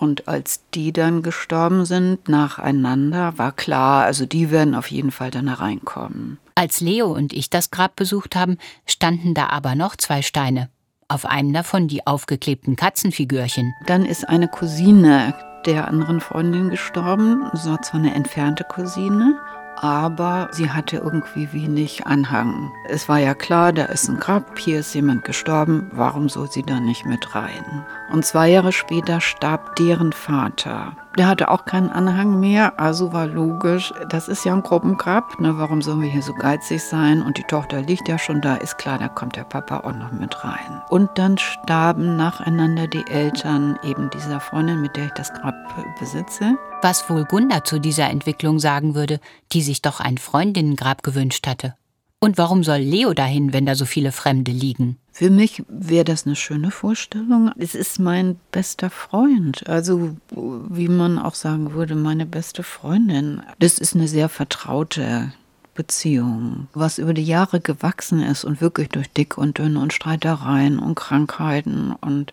Und 0.00 0.28
als 0.28 0.62
die 0.72 0.94
dann 0.94 1.22
gestorben 1.22 1.84
sind, 1.84 2.26
nacheinander, 2.26 3.36
war 3.36 3.52
klar, 3.52 4.04
also 4.04 4.24
die 4.24 4.50
werden 4.50 4.74
auf 4.74 4.90
jeden 4.90 5.10
Fall 5.10 5.30
dann 5.30 5.48
reinkommen. 5.48 6.38
Als 6.54 6.80
Leo 6.80 7.12
und 7.12 7.34
ich 7.34 7.50
das 7.50 7.70
Grab 7.70 7.96
besucht 7.96 8.34
haben, 8.34 8.56
standen 8.86 9.34
da 9.34 9.48
aber 9.48 9.74
noch 9.74 9.94
zwei 9.96 10.22
Steine. 10.22 10.70
Auf 11.08 11.26
einem 11.26 11.52
davon 11.52 11.86
die 11.86 12.06
aufgeklebten 12.06 12.76
Katzenfigürchen. 12.76 13.74
Dann 13.86 14.06
ist 14.06 14.26
eine 14.26 14.48
Cousine 14.48 15.34
der 15.66 15.88
anderen 15.88 16.20
Freundin 16.20 16.70
gestorben. 16.70 17.44
Es 17.52 17.66
war 17.66 17.82
zwar 17.82 18.00
eine 18.00 18.14
entfernte 18.14 18.64
Cousine, 18.64 19.38
aber 19.80 20.50
sie 20.52 20.70
hatte 20.70 20.98
irgendwie 20.98 21.52
wenig 21.54 22.06
Anhang. 22.06 22.70
Es 22.88 23.08
war 23.08 23.18
ja 23.18 23.34
klar, 23.34 23.72
da 23.72 23.86
ist 23.86 24.08
ein 24.08 24.20
Grab, 24.20 24.58
hier 24.58 24.80
ist 24.80 24.94
jemand 24.94 25.24
gestorben, 25.24 25.90
warum 25.92 26.28
soll 26.28 26.50
sie 26.50 26.62
da 26.62 26.80
nicht 26.80 27.06
mit 27.06 27.34
rein? 27.34 27.86
Und 28.12 28.26
zwei 28.26 28.50
Jahre 28.50 28.72
später 28.72 29.22
starb 29.22 29.76
deren 29.76 30.12
Vater. 30.12 30.92
Der 31.20 31.28
hatte 31.28 31.50
auch 31.50 31.66
keinen 31.66 31.90
Anhang 31.90 32.40
mehr, 32.40 32.80
also 32.80 33.12
war 33.12 33.26
logisch, 33.26 33.92
das 34.08 34.26
ist 34.26 34.46
ja 34.46 34.54
ein 34.54 34.62
Gruppengrab, 34.62 35.38
ne, 35.38 35.58
warum 35.58 35.82
sollen 35.82 36.00
wir 36.00 36.08
hier 36.08 36.22
so 36.22 36.32
geizig 36.32 36.82
sein? 36.82 37.20
Und 37.20 37.36
die 37.36 37.42
Tochter 37.42 37.82
liegt 37.82 38.08
ja 38.08 38.18
schon 38.18 38.40
da, 38.40 38.54
ist 38.54 38.78
klar, 38.78 38.96
da 38.96 39.08
kommt 39.08 39.36
der 39.36 39.44
Papa 39.44 39.80
auch 39.80 39.92
noch 39.92 40.12
mit 40.12 40.42
rein. 40.42 40.80
Und 40.88 41.10
dann 41.16 41.36
starben 41.36 42.16
nacheinander 42.16 42.86
die 42.86 43.06
Eltern 43.06 43.78
eben 43.82 44.08
dieser 44.08 44.40
Freundin, 44.40 44.80
mit 44.80 44.96
der 44.96 45.04
ich 45.04 45.12
das 45.12 45.30
Grab 45.34 45.54
besitze. 45.98 46.56
Was 46.80 47.10
wohl 47.10 47.26
Gunda 47.26 47.64
zu 47.64 47.80
dieser 47.80 48.08
Entwicklung 48.08 48.58
sagen 48.58 48.94
würde, 48.94 49.20
die 49.52 49.60
sich 49.60 49.82
doch 49.82 50.00
ein 50.00 50.16
Freundinnengrab 50.16 51.02
gewünscht 51.02 51.46
hatte. 51.46 51.74
Und 52.18 52.38
warum 52.38 52.64
soll 52.64 52.78
Leo 52.78 53.12
dahin, 53.12 53.52
wenn 53.52 53.66
da 53.66 53.74
so 53.74 53.84
viele 53.84 54.12
Fremde 54.12 54.52
liegen? 54.52 54.96
Für 55.20 55.28
mich 55.28 55.62
wäre 55.68 56.04
das 56.04 56.24
eine 56.24 56.34
schöne 56.34 56.70
Vorstellung. 56.70 57.50
Es 57.58 57.74
ist 57.74 57.98
mein 57.98 58.40
bester 58.52 58.88
Freund. 58.88 59.68
Also, 59.68 60.16
wie 60.30 60.88
man 60.88 61.18
auch 61.18 61.34
sagen 61.34 61.74
würde, 61.74 61.94
meine 61.94 62.24
beste 62.24 62.62
Freundin. 62.62 63.42
Das 63.58 63.78
ist 63.78 63.94
eine 63.94 64.08
sehr 64.08 64.30
vertraute 64.30 65.34
Beziehung, 65.74 66.68
was 66.72 66.96
über 66.96 67.12
die 67.12 67.22
Jahre 67.22 67.60
gewachsen 67.60 68.22
ist 68.22 68.44
und 68.46 68.62
wirklich 68.62 68.88
durch 68.88 69.10
dick 69.10 69.36
und 69.36 69.58
dünn 69.58 69.76
und 69.76 69.92
Streitereien 69.92 70.78
und 70.78 70.94
Krankheiten 70.94 71.92
und 72.00 72.32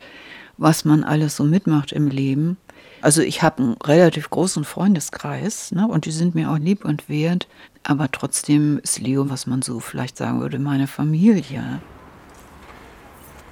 was 0.58 0.86
man 0.86 1.04
alles 1.04 1.36
so 1.36 1.43
mitmacht 1.43 1.91
im 1.91 2.08
Leben. 2.08 2.56
Also 3.02 3.21
ich 3.21 3.43
habe 3.43 3.63
einen 3.63 3.73
relativ 3.84 4.30
großen 4.30 4.63
Freundeskreis 4.63 5.73
ne, 5.73 5.86
und 5.86 6.06
die 6.06 6.12
sind 6.12 6.36
mir 6.36 6.50
auch 6.50 6.58
lieb 6.58 6.86
und 6.86 7.10
wert, 7.10 7.50
aber 7.84 8.10
trotzdem 8.10 8.80
ist 8.82 9.02
Leo, 9.02 9.30
was 9.30 9.45
man 9.45 9.62
so 9.62 9.82
vielleicht 9.82 10.15
sagen 10.15 10.39
würde, 10.39 10.58
meine 10.58 10.88
Familie. 10.88 11.82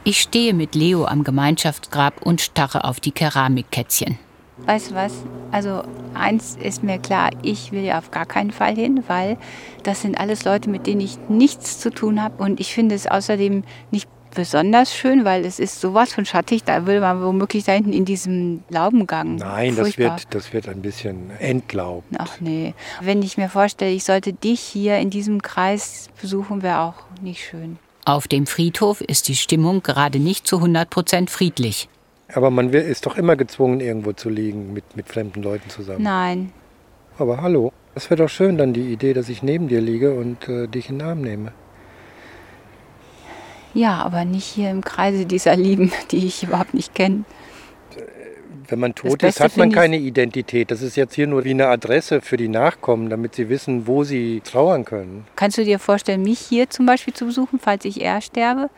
Ich 0.08 0.22
stehe 0.22 0.54
mit 0.54 0.76
Leo 0.76 1.06
am 1.06 1.24
Gemeinschaftsgrab 1.24 2.22
und 2.22 2.40
starre 2.40 2.84
auf 2.84 3.00
die 3.00 3.10
Keramikkätzchen. 3.10 4.20
Weißt 4.60 4.92
du 4.92 4.96
was? 4.96 5.14
Also 5.52 5.82
eins 6.14 6.58
ist 6.62 6.84
mir 6.84 7.00
klar, 7.00 7.32
ich 7.42 7.72
will 7.72 7.84
ja 7.84 7.98
auf 7.98 8.12
gar 8.12 8.28
keinen 8.28 8.52
Fall 8.52 8.76
hin, 8.76 9.04
weil 9.08 9.36
das 9.82 10.04
sind 10.04 10.20
alles 10.20 10.46
Leute, 10.46 10.70
mit 10.70 10.86
denen 10.86 11.02
ich 11.02 11.18
nichts 11.28 11.80
zu 11.80 11.90
tun 11.90 12.22
habe. 12.22 12.44
Und 12.44 12.60
ich 12.60 12.72
finde 12.72 12.94
es 12.94 13.08
außerdem 13.08 13.64
nicht 13.90 14.08
besonders 14.36 14.96
schön, 14.96 15.26
weil 15.26 15.44
es 15.44 15.58
ist 15.58 15.82
sowas 15.82 16.14
von 16.14 16.24
schattig. 16.24 16.64
Da 16.64 16.86
will 16.86 17.00
man 17.00 17.24
womöglich 17.24 17.64
da 17.64 17.72
hinten 17.72 17.92
in 17.92 18.06
diesem 18.06 18.64
Laubengang. 18.70 19.38
Nein, 19.38 19.76
das 19.76 19.98
wird, 19.98 20.36
das 20.36 20.54
wird 20.54 20.70
ein 20.70 20.84
bisschen 20.84 21.32
entlaubt. 21.40 22.06
Ach 22.20 22.40
nee. 22.40 22.76
Wenn 23.02 23.24
ich 23.24 23.38
mir 23.38 23.50
vorstelle, 23.50 23.92
ich 23.92 24.04
sollte 24.04 24.34
dich 24.34 24.60
hier 24.60 25.00
in 25.00 25.10
diesem 25.10 25.42
Kreis 25.42 26.10
besuchen, 26.22 26.62
wäre 26.62 26.82
auch 26.82 26.94
nicht 27.24 27.44
schön. 27.44 27.80
Auf 28.08 28.28
dem 28.28 28.46
Friedhof 28.46 29.02
ist 29.02 29.28
die 29.28 29.36
Stimmung 29.36 29.82
gerade 29.82 30.20
nicht 30.20 30.46
zu 30.46 30.58
100 30.58 30.88
Prozent 30.92 31.32
friedlich. 31.32 31.90
Aber 32.32 32.52
man 32.52 32.72
ist 32.72 33.08
doch 33.08 33.18
immer 33.18 33.36
gezwungen, 33.36 33.80
irgendwo 33.80 34.14
zu 34.14 34.30
liegen 34.30 34.74
mit, 34.74 34.96
mit 34.96 35.08
fremden 35.08 35.42
Leuten 35.42 35.72
zusammen. 35.72 36.04
Nein. 36.04 36.52
Aber 37.18 37.42
hallo, 37.42 37.74
das 37.96 38.12
wäre 38.12 38.22
doch 38.22 38.30
schön 38.30 38.60
dann 38.60 38.74
die 38.74 38.94
Idee, 38.94 39.14
dass 39.14 39.28
ich 39.28 39.42
neben 39.42 39.70
dir 39.70 39.82
liege 39.82 40.14
und 40.14 40.48
äh, 40.48 40.68
dich 40.68 40.90
in 40.90 41.00
den 41.00 41.08
Arm 41.08 41.22
nehme. 41.22 41.52
Ja, 43.74 44.04
aber 44.04 44.24
nicht 44.24 44.46
hier 44.46 44.70
im 44.70 44.84
Kreise 44.84 45.26
dieser 45.26 45.56
Lieben, 45.56 45.92
die 46.12 46.28
ich 46.28 46.44
überhaupt 46.44 46.76
nicht 46.76 46.94
kenne. 46.94 47.24
Wenn 48.68 48.80
man 48.80 48.96
tot 48.96 49.24
ist, 49.24 49.40
hat 49.40 49.58
man 49.58 49.72
keine 49.72 49.98
Identität. 49.98 50.72
Das 50.72 50.82
ist 50.82 50.96
jetzt 50.96 51.14
hier 51.16 51.28
nur 51.28 51.44
wie 51.44 51.52
eine 51.52 51.68
Adresse 51.68 52.22
für 52.22 52.38
die 52.38 52.48
Nachkommen, 52.48 53.10
damit 53.10 53.36
sie 53.36 53.50
wissen, 53.50 53.88
wo 53.88 54.04
sie 54.04 54.42
trauern 54.44 54.86
können. 54.86 55.26
Kannst 55.36 55.58
du 55.58 55.64
dir 55.64 55.80
vorstellen, 55.80 56.24
mich 56.24 56.40
hier 56.40 56.70
zum 56.70 56.86
Beispiel 56.86 57.14
zu 57.14 57.26
besuchen, 57.26 57.60
falls 57.60 57.86
ich 57.86 58.02
eher 58.02 58.22
sterbe? 58.22 58.70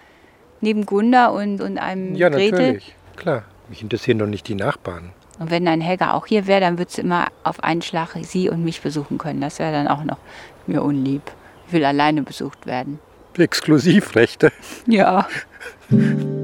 Neben 0.61 0.85
Gunda 0.85 1.27
und, 1.27 1.61
und 1.61 1.77
einem 1.77 2.15
Ja, 2.15 2.29
Gretel? 2.29 2.51
natürlich. 2.59 2.95
Klar. 3.15 3.43
Mich 3.69 3.81
interessieren 3.81 4.17
doch 4.19 4.27
nicht 4.27 4.47
die 4.47 4.55
Nachbarn. 4.55 5.11
Und 5.39 5.51
wenn 5.51 5.67
ein 5.67 5.81
Helga 5.81 6.13
auch 6.13 6.25
hier 6.25 6.47
wäre, 6.47 6.61
dann 6.61 6.77
würdest 6.77 6.97
du 6.97 7.01
immer 7.01 7.27
auf 7.43 7.63
einen 7.63 7.81
Schlag 7.81 8.15
sie 8.21 8.49
und 8.49 8.63
mich 8.63 8.81
besuchen 8.81 9.17
können. 9.17 9.41
Das 9.41 9.59
wäre 9.59 9.71
dann 9.71 9.87
auch 9.87 10.03
noch 10.03 10.17
mir 10.65 10.83
unlieb. 10.83 11.21
Ich 11.67 11.73
will 11.73 11.85
alleine 11.85 12.23
besucht 12.23 12.65
werden. 12.65 12.99
Exklusivrechte. 13.37 14.51
Ja. 14.87 15.27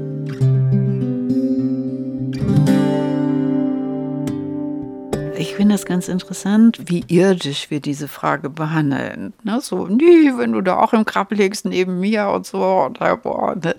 Ich 5.54 5.58
finde 5.58 5.76
das 5.76 5.86
ganz 5.86 6.08
interessant, 6.08 6.80
wie 6.86 7.04
irdisch 7.06 7.70
wir 7.70 7.78
diese 7.78 8.08
Frage 8.08 8.50
behandeln. 8.50 9.32
Ne? 9.44 9.60
So, 9.60 9.86
nee, 9.86 10.32
wenn 10.36 10.50
du 10.50 10.62
da 10.62 10.78
auch 10.78 10.92
im 10.92 11.04
Grab 11.04 11.30
liegst 11.30 11.64
neben 11.64 12.00
mir 12.00 12.26
und 12.30 12.44
so. 12.44 12.60
Und, 12.60 12.98
boah, 13.22 13.54
ne? 13.54 13.76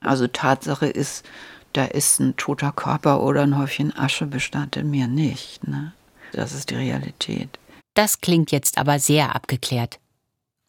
Also 0.00 0.26
Tatsache 0.26 0.88
ist, 0.88 1.24
da 1.72 1.86
ist 1.86 2.20
ein 2.20 2.36
toter 2.36 2.70
Körper 2.70 3.22
oder 3.22 3.40
ein 3.40 3.56
Häufchen 3.56 3.96
Asche 3.96 4.26
bestattet 4.26 4.84
mir 4.84 5.08
nicht. 5.08 5.66
Ne? 5.66 5.94
Das 6.32 6.52
ist 6.52 6.68
die 6.68 6.76
Realität. 6.76 7.58
Das 7.94 8.20
klingt 8.20 8.52
jetzt 8.52 8.76
aber 8.76 8.98
sehr 8.98 9.34
abgeklärt. 9.34 10.00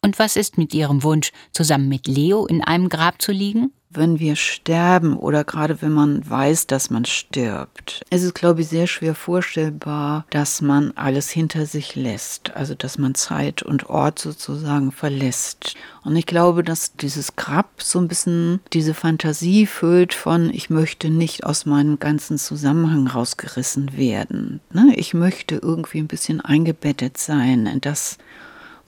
Und 0.02 0.18
was 0.18 0.36
ist 0.36 0.56
mit 0.56 0.72
Ihrem 0.72 1.02
Wunsch, 1.02 1.30
zusammen 1.52 1.90
mit 1.90 2.06
Leo 2.06 2.46
in 2.46 2.64
einem 2.64 2.88
Grab 2.88 3.20
zu 3.20 3.32
liegen? 3.32 3.70
Wenn 3.90 4.20
wir 4.20 4.36
sterben 4.36 5.16
oder 5.16 5.42
gerade 5.42 5.82
wenn 5.82 5.92
man 5.92 6.28
weiß, 6.28 6.68
dass 6.68 6.90
man 6.90 7.04
stirbt, 7.04 8.02
ist 8.10 8.22
es, 8.22 8.34
glaube 8.34 8.60
ich, 8.60 8.68
sehr 8.68 8.86
schwer 8.86 9.16
vorstellbar, 9.16 10.26
dass 10.30 10.62
man 10.62 10.92
alles 10.94 11.28
hinter 11.28 11.66
sich 11.66 11.96
lässt. 11.96 12.54
Also, 12.54 12.74
dass 12.74 12.98
man 12.98 13.16
Zeit 13.16 13.62
und 13.62 13.90
Ort 13.90 14.20
sozusagen 14.20 14.92
verlässt. 14.92 15.74
Und 16.04 16.14
ich 16.14 16.26
glaube, 16.26 16.62
dass 16.62 16.94
dieses 16.94 17.34
Grab 17.34 17.82
so 17.82 17.98
ein 17.98 18.08
bisschen 18.08 18.60
diese 18.72 18.94
Fantasie 18.94 19.66
füllt 19.66 20.14
von, 20.14 20.50
ich 20.50 20.70
möchte 20.70 21.10
nicht 21.10 21.44
aus 21.44 21.66
meinem 21.66 21.98
ganzen 21.98 22.38
Zusammenhang 22.38 23.08
rausgerissen 23.08 23.96
werden. 23.96 24.60
Ne? 24.72 24.94
Ich 24.96 25.14
möchte 25.14 25.56
irgendwie 25.56 25.98
ein 25.98 26.06
bisschen 26.06 26.40
eingebettet 26.40 27.18
sein 27.18 27.66
in 27.66 27.80
das, 27.80 28.18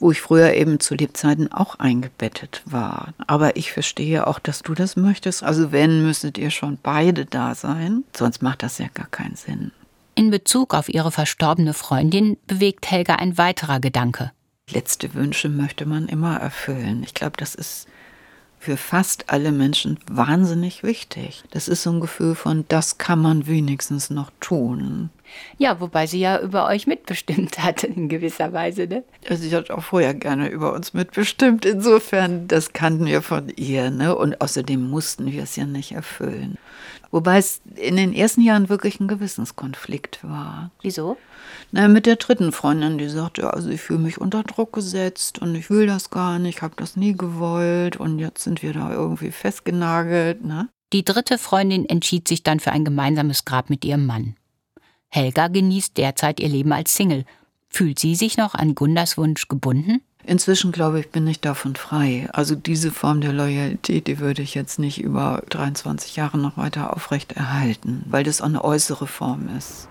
wo 0.02 0.10
ich 0.10 0.20
früher 0.20 0.52
eben 0.54 0.80
zu 0.80 0.96
Lebzeiten 0.96 1.52
auch 1.52 1.78
eingebettet 1.78 2.62
war. 2.64 3.14
Aber 3.28 3.56
ich 3.56 3.72
verstehe 3.72 4.26
auch, 4.26 4.40
dass 4.40 4.62
du 4.62 4.74
das 4.74 4.96
möchtest. 4.96 5.44
Also 5.44 5.70
wenn, 5.70 6.04
müsstet 6.04 6.38
ihr 6.38 6.50
schon 6.50 6.76
beide 6.82 7.24
da 7.24 7.54
sein. 7.54 8.02
Sonst 8.14 8.42
macht 8.42 8.64
das 8.64 8.78
ja 8.78 8.88
gar 8.92 9.06
keinen 9.06 9.36
Sinn. 9.36 9.70
In 10.16 10.30
Bezug 10.30 10.74
auf 10.74 10.88
ihre 10.88 11.12
verstorbene 11.12 11.72
Freundin 11.72 12.36
bewegt 12.48 12.90
Helga 12.90 13.14
ein 13.14 13.38
weiterer 13.38 13.78
Gedanke. 13.78 14.32
Letzte 14.68 15.14
Wünsche 15.14 15.48
möchte 15.48 15.86
man 15.86 16.08
immer 16.08 16.36
erfüllen. 16.36 17.04
Ich 17.04 17.14
glaube, 17.14 17.36
das 17.36 17.54
ist 17.54 17.86
für 18.58 18.76
fast 18.76 19.30
alle 19.30 19.52
Menschen 19.52 19.98
wahnsinnig 20.10 20.82
wichtig. 20.82 21.44
Das 21.50 21.68
ist 21.68 21.84
so 21.84 21.90
ein 21.90 22.00
Gefühl 22.00 22.34
von, 22.34 22.64
das 22.68 22.98
kann 22.98 23.20
man 23.20 23.46
wenigstens 23.46 24.10
noch 24.10 24.32
tun. 24.40 25.10
Ja, 25.58 25.80
wobei 25.80 26.06
sie 26.06 26.20
ja 26.20 26.40
über 26.40 26.66
euch 26.66 26.86
mitbestimmt 26.86 27.58
hat, 27.62 27.84
in 27.84 28.08
gewisser 28.08 28.52
Weise, 28.52 28.86
ne? 28.86 29.04
Also 29.28 29.42
sie 29.42 29.54
hat 29.54 29.70
auch 29.70 29.82
vorher 29.82 30.14
gerne 30.14 30.48
über 30.48 30.72
uns 30.72 30.94
mitbestimmt. 30.94 31.64
Insofern, 31.64 32.48
das 32.48 32.72
kannten 32.72 33.06
wir 33.06 33.22
von 33.22 33.48
ihr, 33.56 33.90
ne? 33.90 34.16
Und 34.16 34.40
außerdem 34.40 34.88
mussten 34.88 35.30
wir 35.30 35.42
es 35.42 35.56
ja 35.56 35.66
nicht 35.66 35.92
erfüllen. 35.92 36.58
Wobei 37.10 37.38
es 37.38 37.60
in 37.76 37.96
den 37.96 38.14
ersten 38.14 38.40
Jahren 38.40 38.70
wirklich 38.70 38.98
ein 38.98 39.06
Gewissenskonflikt 39.06 40.20
war. 40.22 40.70
Wieso? 40.80 41.18
Na, 41.70 41.86
mit 41.86 42.06
der 42.06 42.16
dritten 42.16 42.52
Freundin, 42.52 42.96
die 42.98 43.08
sagte, 43.08 43.52
also 43.52 43.68
ich 43.68 43.82
fühle 43.82 43.98
mich 43.98 44.18
unter 44.18 44.42
Druck 44.42 44.72
gesetzt 44.72 45.38
und 45.38 45.54
ich 45.54 45.68
will 45.68 45.86
das 45.86 46.10
gar 46.10 46.38
nicht, 46.38 46.56
ich 46.56 46.62
habe 46.62 46.74
das 46.76 46.96
nie 46.96 47.14
gewollt 47.14 47.96
und 47.96 48.18
jetzt 48.18 48.44
sind 48.44 48.62
wir 48.62 48.72
da 48.72 48.92
irgendwie 48.92 49.30
festgenagelt. 49.30 50.44
Ne? 50.44 50.68
Die 50.92 51.04
dritte 51.04 51.38
Freundin 51.38 51.86
entschied 51.86 52.28
sich 52.28 52.42
dann 52.42 52.60
für 52.60 52.72
ein 52.72 52.84
gemeinsames 52.84 53.44
Grab 53.44 53.70
mit 53.70 53.84
ihrem 53.84 54.06
Mann. 54.06 54.36
Helga 55.14 55.48
genießt 55.48 55.98
derzeit 55.98 56.40
ihr 56.40 56.48
Leben 56.48 56.72
als 56.72 56.94
Single. 56.94 57.26
Fühlt 57.68 57.98
sie 57.98 58.14
sich 58.14 58.38
noch 58.38 58.54
an 58.54 58.74
Gundas 58.74 59.18
Wunsch 59.18 59.46
gebunden? 59.46 60.00
Inzwischen 60.24 60.72
glaube 60.72 61.00
ich, 61.00 61.10
bin 61.10 61.26
ich 61.26 61.40
davon 61.40 61.76
frei. 61.76 62.28
Also 62.32 62.54
diese 62.54 62.90
Form 62.90 63.20
der 63.20 63.34
Loyalität, 63.34 64.06
die 64.06 64.20
würde 64.20 64.40
ich 64.40 64.54
jetzt 64.54 64.78
nicht 64.78 65.02
über 65.02 65.42
23 65.50 66.16
Jahre 66.16 66.38
noch 66.38 66.56
weiter 66.56 66.96
aufrechterhalten, 66.96 68.04
weil 68.08 68.24
das 68.24 68.40
eine 68.40 68.64
äußere 68.64 69.06
Form 69.06 69.50
ist. 69.58 69.86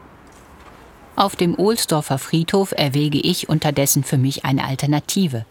Auf 1.15 1.36
dem 1.36 1.53
Ohlsdorfer 1.60 2.17
Friedhof 2.17 2.71
erwäge 2.75 3.19
ich 3.19 3.47
unterdessen 3.47 4.03
für 4.03 4.17
mich 4.17 4.43
eine 4.43 4.63
Alternative. 4.63 5.45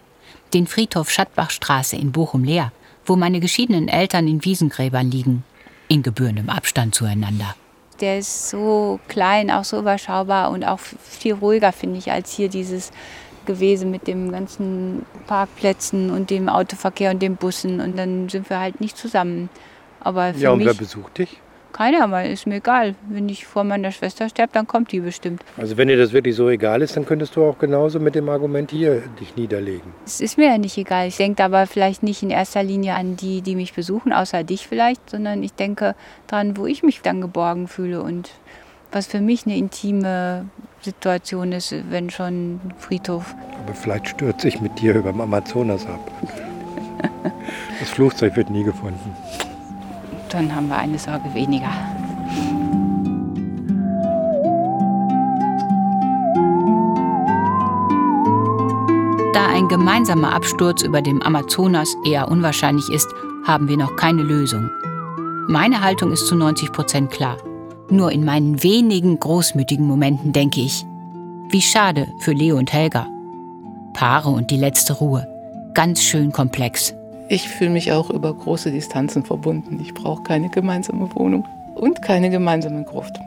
Den 0.53 0.67
Friedhof 0.67 1.11
Schattbachstraße 1.11 1.95
in 1.95 2.11
Bochum-Leer, 2.11 2.73
wo 3.05 3.15
meine 3.15 3.39
geschiedenen 3.39 3.87
Eltern 3.87 4.27
in 4.27 4.45
Wiesengräbern 4.45 5.13
liegen, 5.13 5.45
in 5.87 6.03
gebührendem 6.03 6.49
Abstand 6.49 6.97
zueinander. 6.97 7.55
Der 8.01 8.19
ist 8.19 8.49
so 8.49 8.99
klein, 9.09 9.51
auch 9.51 9.65
so 9.65 9.79
überschaubar 9.79 10.51
und 10.51 10.65
auch 10.65 10.79
viel 10.79 11.35
ruhiger, 11.35 11.73
finde 11.73 11.99
ich, 11.99 12.11
als 12.11 12.33
hier 12.33 12.49
dieses 12.49 12.91
gewesen 13.47 13.91
mit 13.91 14.07
dem 14.07 14.31
ganzen 14.31 15.05
Parkplätzen 15.27 16.11
und 16.11 16.31
dem 16.31 16.49
Autoverkehr 16.49 17.11
und 17.11 17.21
den 17.21 17.37
Bussen. 17.37 17.81
Und 17.81 17.99
dann 17.99 18.29
sind 18.29 18.49
wir 18.49 18.61
halt 18.61 18.81
nicht 18.81 18.97
zusammen. 18.97 19.49
Aber 20.01 20.31
ja, 20.31 20.51
und 20.51 20.65
wer 20.65 20.75
besucht 20.75 21.19
dich? 21.19 21.41
Keiner, 21.73 22.05
aber 22.05 22.25
ist 22.25 22.47
mir 22.47 22.57
egal. 22.57 22.95
Wenn 23.09 23.29
ich 23.29 23.47
vor 23.47 23.65
meiner 23.65 23.93
Schwester 23.93 24.29
sterbe, 24.29 24.53
dann 24.53 24.67
kommt 24.67 24.93
die 24.93 25.01
bestimmt. 25.01 25.43
Also 25.57 25.77
wenn 25.77 25.89
dir 25.89 25.97
das 25.97 26.13
wirklich 26.13 26.35
so 26.35 26.49
egal 26.49 26.83
ist, 26.83 26.97
dann 26.97 27.07
könntest 27.07 27.37
du 27.37 27.45
auch 27.45 27.59
genauso 27.59 28.01
mit 28.01 28.15
dem 28.15 28.29
Argument 28.29 28.71
hier 28.71 29.03
dich 29.21 29.37
niederlegen. 29.37 29.93
Es 30.05 30.21
ist 30.21 30.37
mir 30.37 30.49
ja 30.49 30.59
nicht 30.59 30.77
egal. 30.77 31.09
Ich 31.09 31.17
denke 31.17 31.43
aber 31.45 31.67
vielleicht 31.67 32.03
nicht 32.03 32.23
in 32.23 32.31
erster 32.31 32.63
Linie 32.63 32.95
an 32.95 33.17
die, 33.17 33.43
die 33.43 33.57
mich 33.57 33.75
besuchen, 33.75 34.13
außer 34.13 34.45
dich 34.45 34.67
vielleicht, 34.67 35.11
sondern 35.11 35.43
ich 35.43 35.53
denke 35.53 35.95
daran, 36.27 36.57
wo 36.57 36.67
ich 36.67 36.83
mich 36.83 37.01
dann 37.03 37.21
geborgen 37.21 37.69
fühle 37.69 38.03
und 38.03 38.31
was 38.93 39.07
für 39.07 39.21
mich 39.21 39.47
eine 39.47 39.57
intime 39.57 40.47
Situation 40.83 41.53
ist, 41.53 41.75
wenn 41.91 42.11
schon 42.11 42.61
Friedhof. 42.79 43.35
Aber 43.65 43.75
vielleicht 43.75 44.09
stürzt 44.09 44.41
sich 44.41 44.61
mit 44.61 44.81
dir 44.81 44.95
über 44.95 45.13
dem 45.13 45.21
Amazonas 45.21 45.87
ab. 45.87 46.11
Das 47.81 47.89
Flugzeug 47.89 48.37
wird 48.37 48.51
nie 48.51 48.63
gefunden. 48.63 49.17
Dann 50.31 50.55
haben 50.55 50.69
wir 50.69 50.77
eine 50.77 50.99
Sorge 50.99 51.35
weniger. 51.35 51.71
Da 59.35 59.47
ein 59.47 59.69
gemeinsamer 59.69 60.33
Absturz 60.33 60.83
über 60.83 61.03
dem 61.03 61.21
Amazonas 61.23 61.95
eher 62.05 62.29
unwahrscheinlich 62.29 62.89
ist, 62.91 63.09
haben 63.45 63.69
wir 63.69 63.77
noch 63.77 63.97
keine 63.97 64.23
Lösung. 64.23 64.71
Meine 65.49 65.81
Haltung 65.81 66.13
ist 66.13 66.27
zu 66.29 66.37
90 66.37 66.73
Prozent 66.73 67.11
klar. 67.11 67.37
Nur 67.91 68.13
in 68.13 68.25
meinen 68.25 68.63
wenigen 68.63 69.19
großmütigen 69.19 69.85
Momenten 69.85 70.33
denke 70.33 70.61
ich, 70.61 70.87
wie 71.49 71.63
schade 71.63 72.07
für 72.21 72.33
Leo 72.33 72.57
und 72.57 72.73
Helga. 72.73 73.09
Paare 73.95 74.31
und 74.31 74.53
die 74.53 74.57
letzte 74.57 74.93
Ruhe. 74.93 75.27
Ganz 75.75 76.03
schön 76.03 76.31
komplex. 76.31 76.95
Ich 77.33 77.49
fühle 77.49 77.71
mich 77.71 77.93
auch 77.93 78.11
über 78.11 78.35
große 78.35 78.73
Distanzen 78.73 79.25
verbunden. 79.25 79.79
Ich 79.81 79.95
brauche 79.95 80.25
keine 80.25 80.49
gemeinsame 80.49 81.15
Wohnung 81.15 81.47
und 81.77 82.03
keine 82.03 82.29
gemeinsame 82.29 82.83
Gruft. 82.83 83.21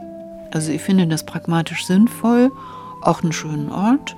Also 0.51 0.73
ich 0.73 0.81
finde 0.81 1.07
das 1.07 1.25
pragmatisch 1.25 1.85
sinnvoll, 1.85 2.51
auch 2.99 3.23
einen 3.23 3.31
schönen 3.31 3.71
Ort, 3.71 4.17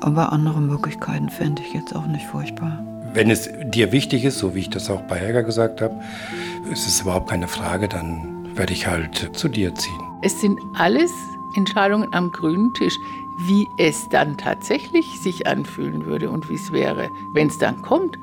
aber 0.00 0.32
andere 0.32 0.62
Möglichkeiten 0.62 1.28
fände 1.28 1.60
ich 1.60 1.74
jetzt 1.74 1.94
auch 1.94 2.06
nicht 2.06 2.24
furchtbar. 2.24 2.82
Wenn 3.12 3.30
es 3.30 3.50
dir 3.66 3.92
wichtig 3.92 4.24
ist, 4.24 4.38
so 4.38 4.54
wie 4.54 4.60
ich 4.60 4.70
das 4.70 4.88
auch 4.88 5.02
bei 5.02 5.16
Helga 5.16 5.42
gesagt 5.42 5.82
habe, 5.82 6.00
ist 6.72 6.86
es 6.86 7.02
überhaupt 7.02 7.28
keine 7.28 7.48
Frage, 7.48 7.86
dann 7.86 8.48
werde 8.56 8.72
ich 8.72 8.86
halt 8.86 9.36
zu 9.36 9.48
dir 9.50 9.74
ziehen. 9.74 10.00
Es 10.22 10.40
sind 10.40 10.58
alles 10.72 11.12
Entscheidungen 11.54 12.08
am 12.14 12.32
grünen 12.32 12.72
Tisch. 12.72 12.96
Wie 13.46 13.68
es 13.76 14.08
dann 14.08 14.38
tatsächlich 14.38 15.20
sich 15.20 15.46
anfühlen 15.46 16.06
würde 16.06 16.30
und 16.30 16.48
wie 16.48 16.54
es 16.54 16.72
wäre, 16.72 17.10
wenn 17.34 17.46
es 17.48 17.58
dann 17.58 17.82
kommt, 17.82 18.18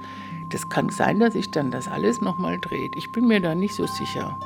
das 0.50 0.70
kann 0.70 0.90
sein, 0.90 1.20
dass 1.20 1.34
sich 1.34 1.52
dann 1.52 1.72
das 1.72 1.88
alles 1.88 2.22
nochmal 2.22 2.60
dreht. 2.60 2.96
Ich 2.96 3.12
bin 3.12 3.28
mir 3.28 3.40
da 3.40 3.56
nicht 3.56 3.76
so 3.76 3.88
sicher. 3.88 4.38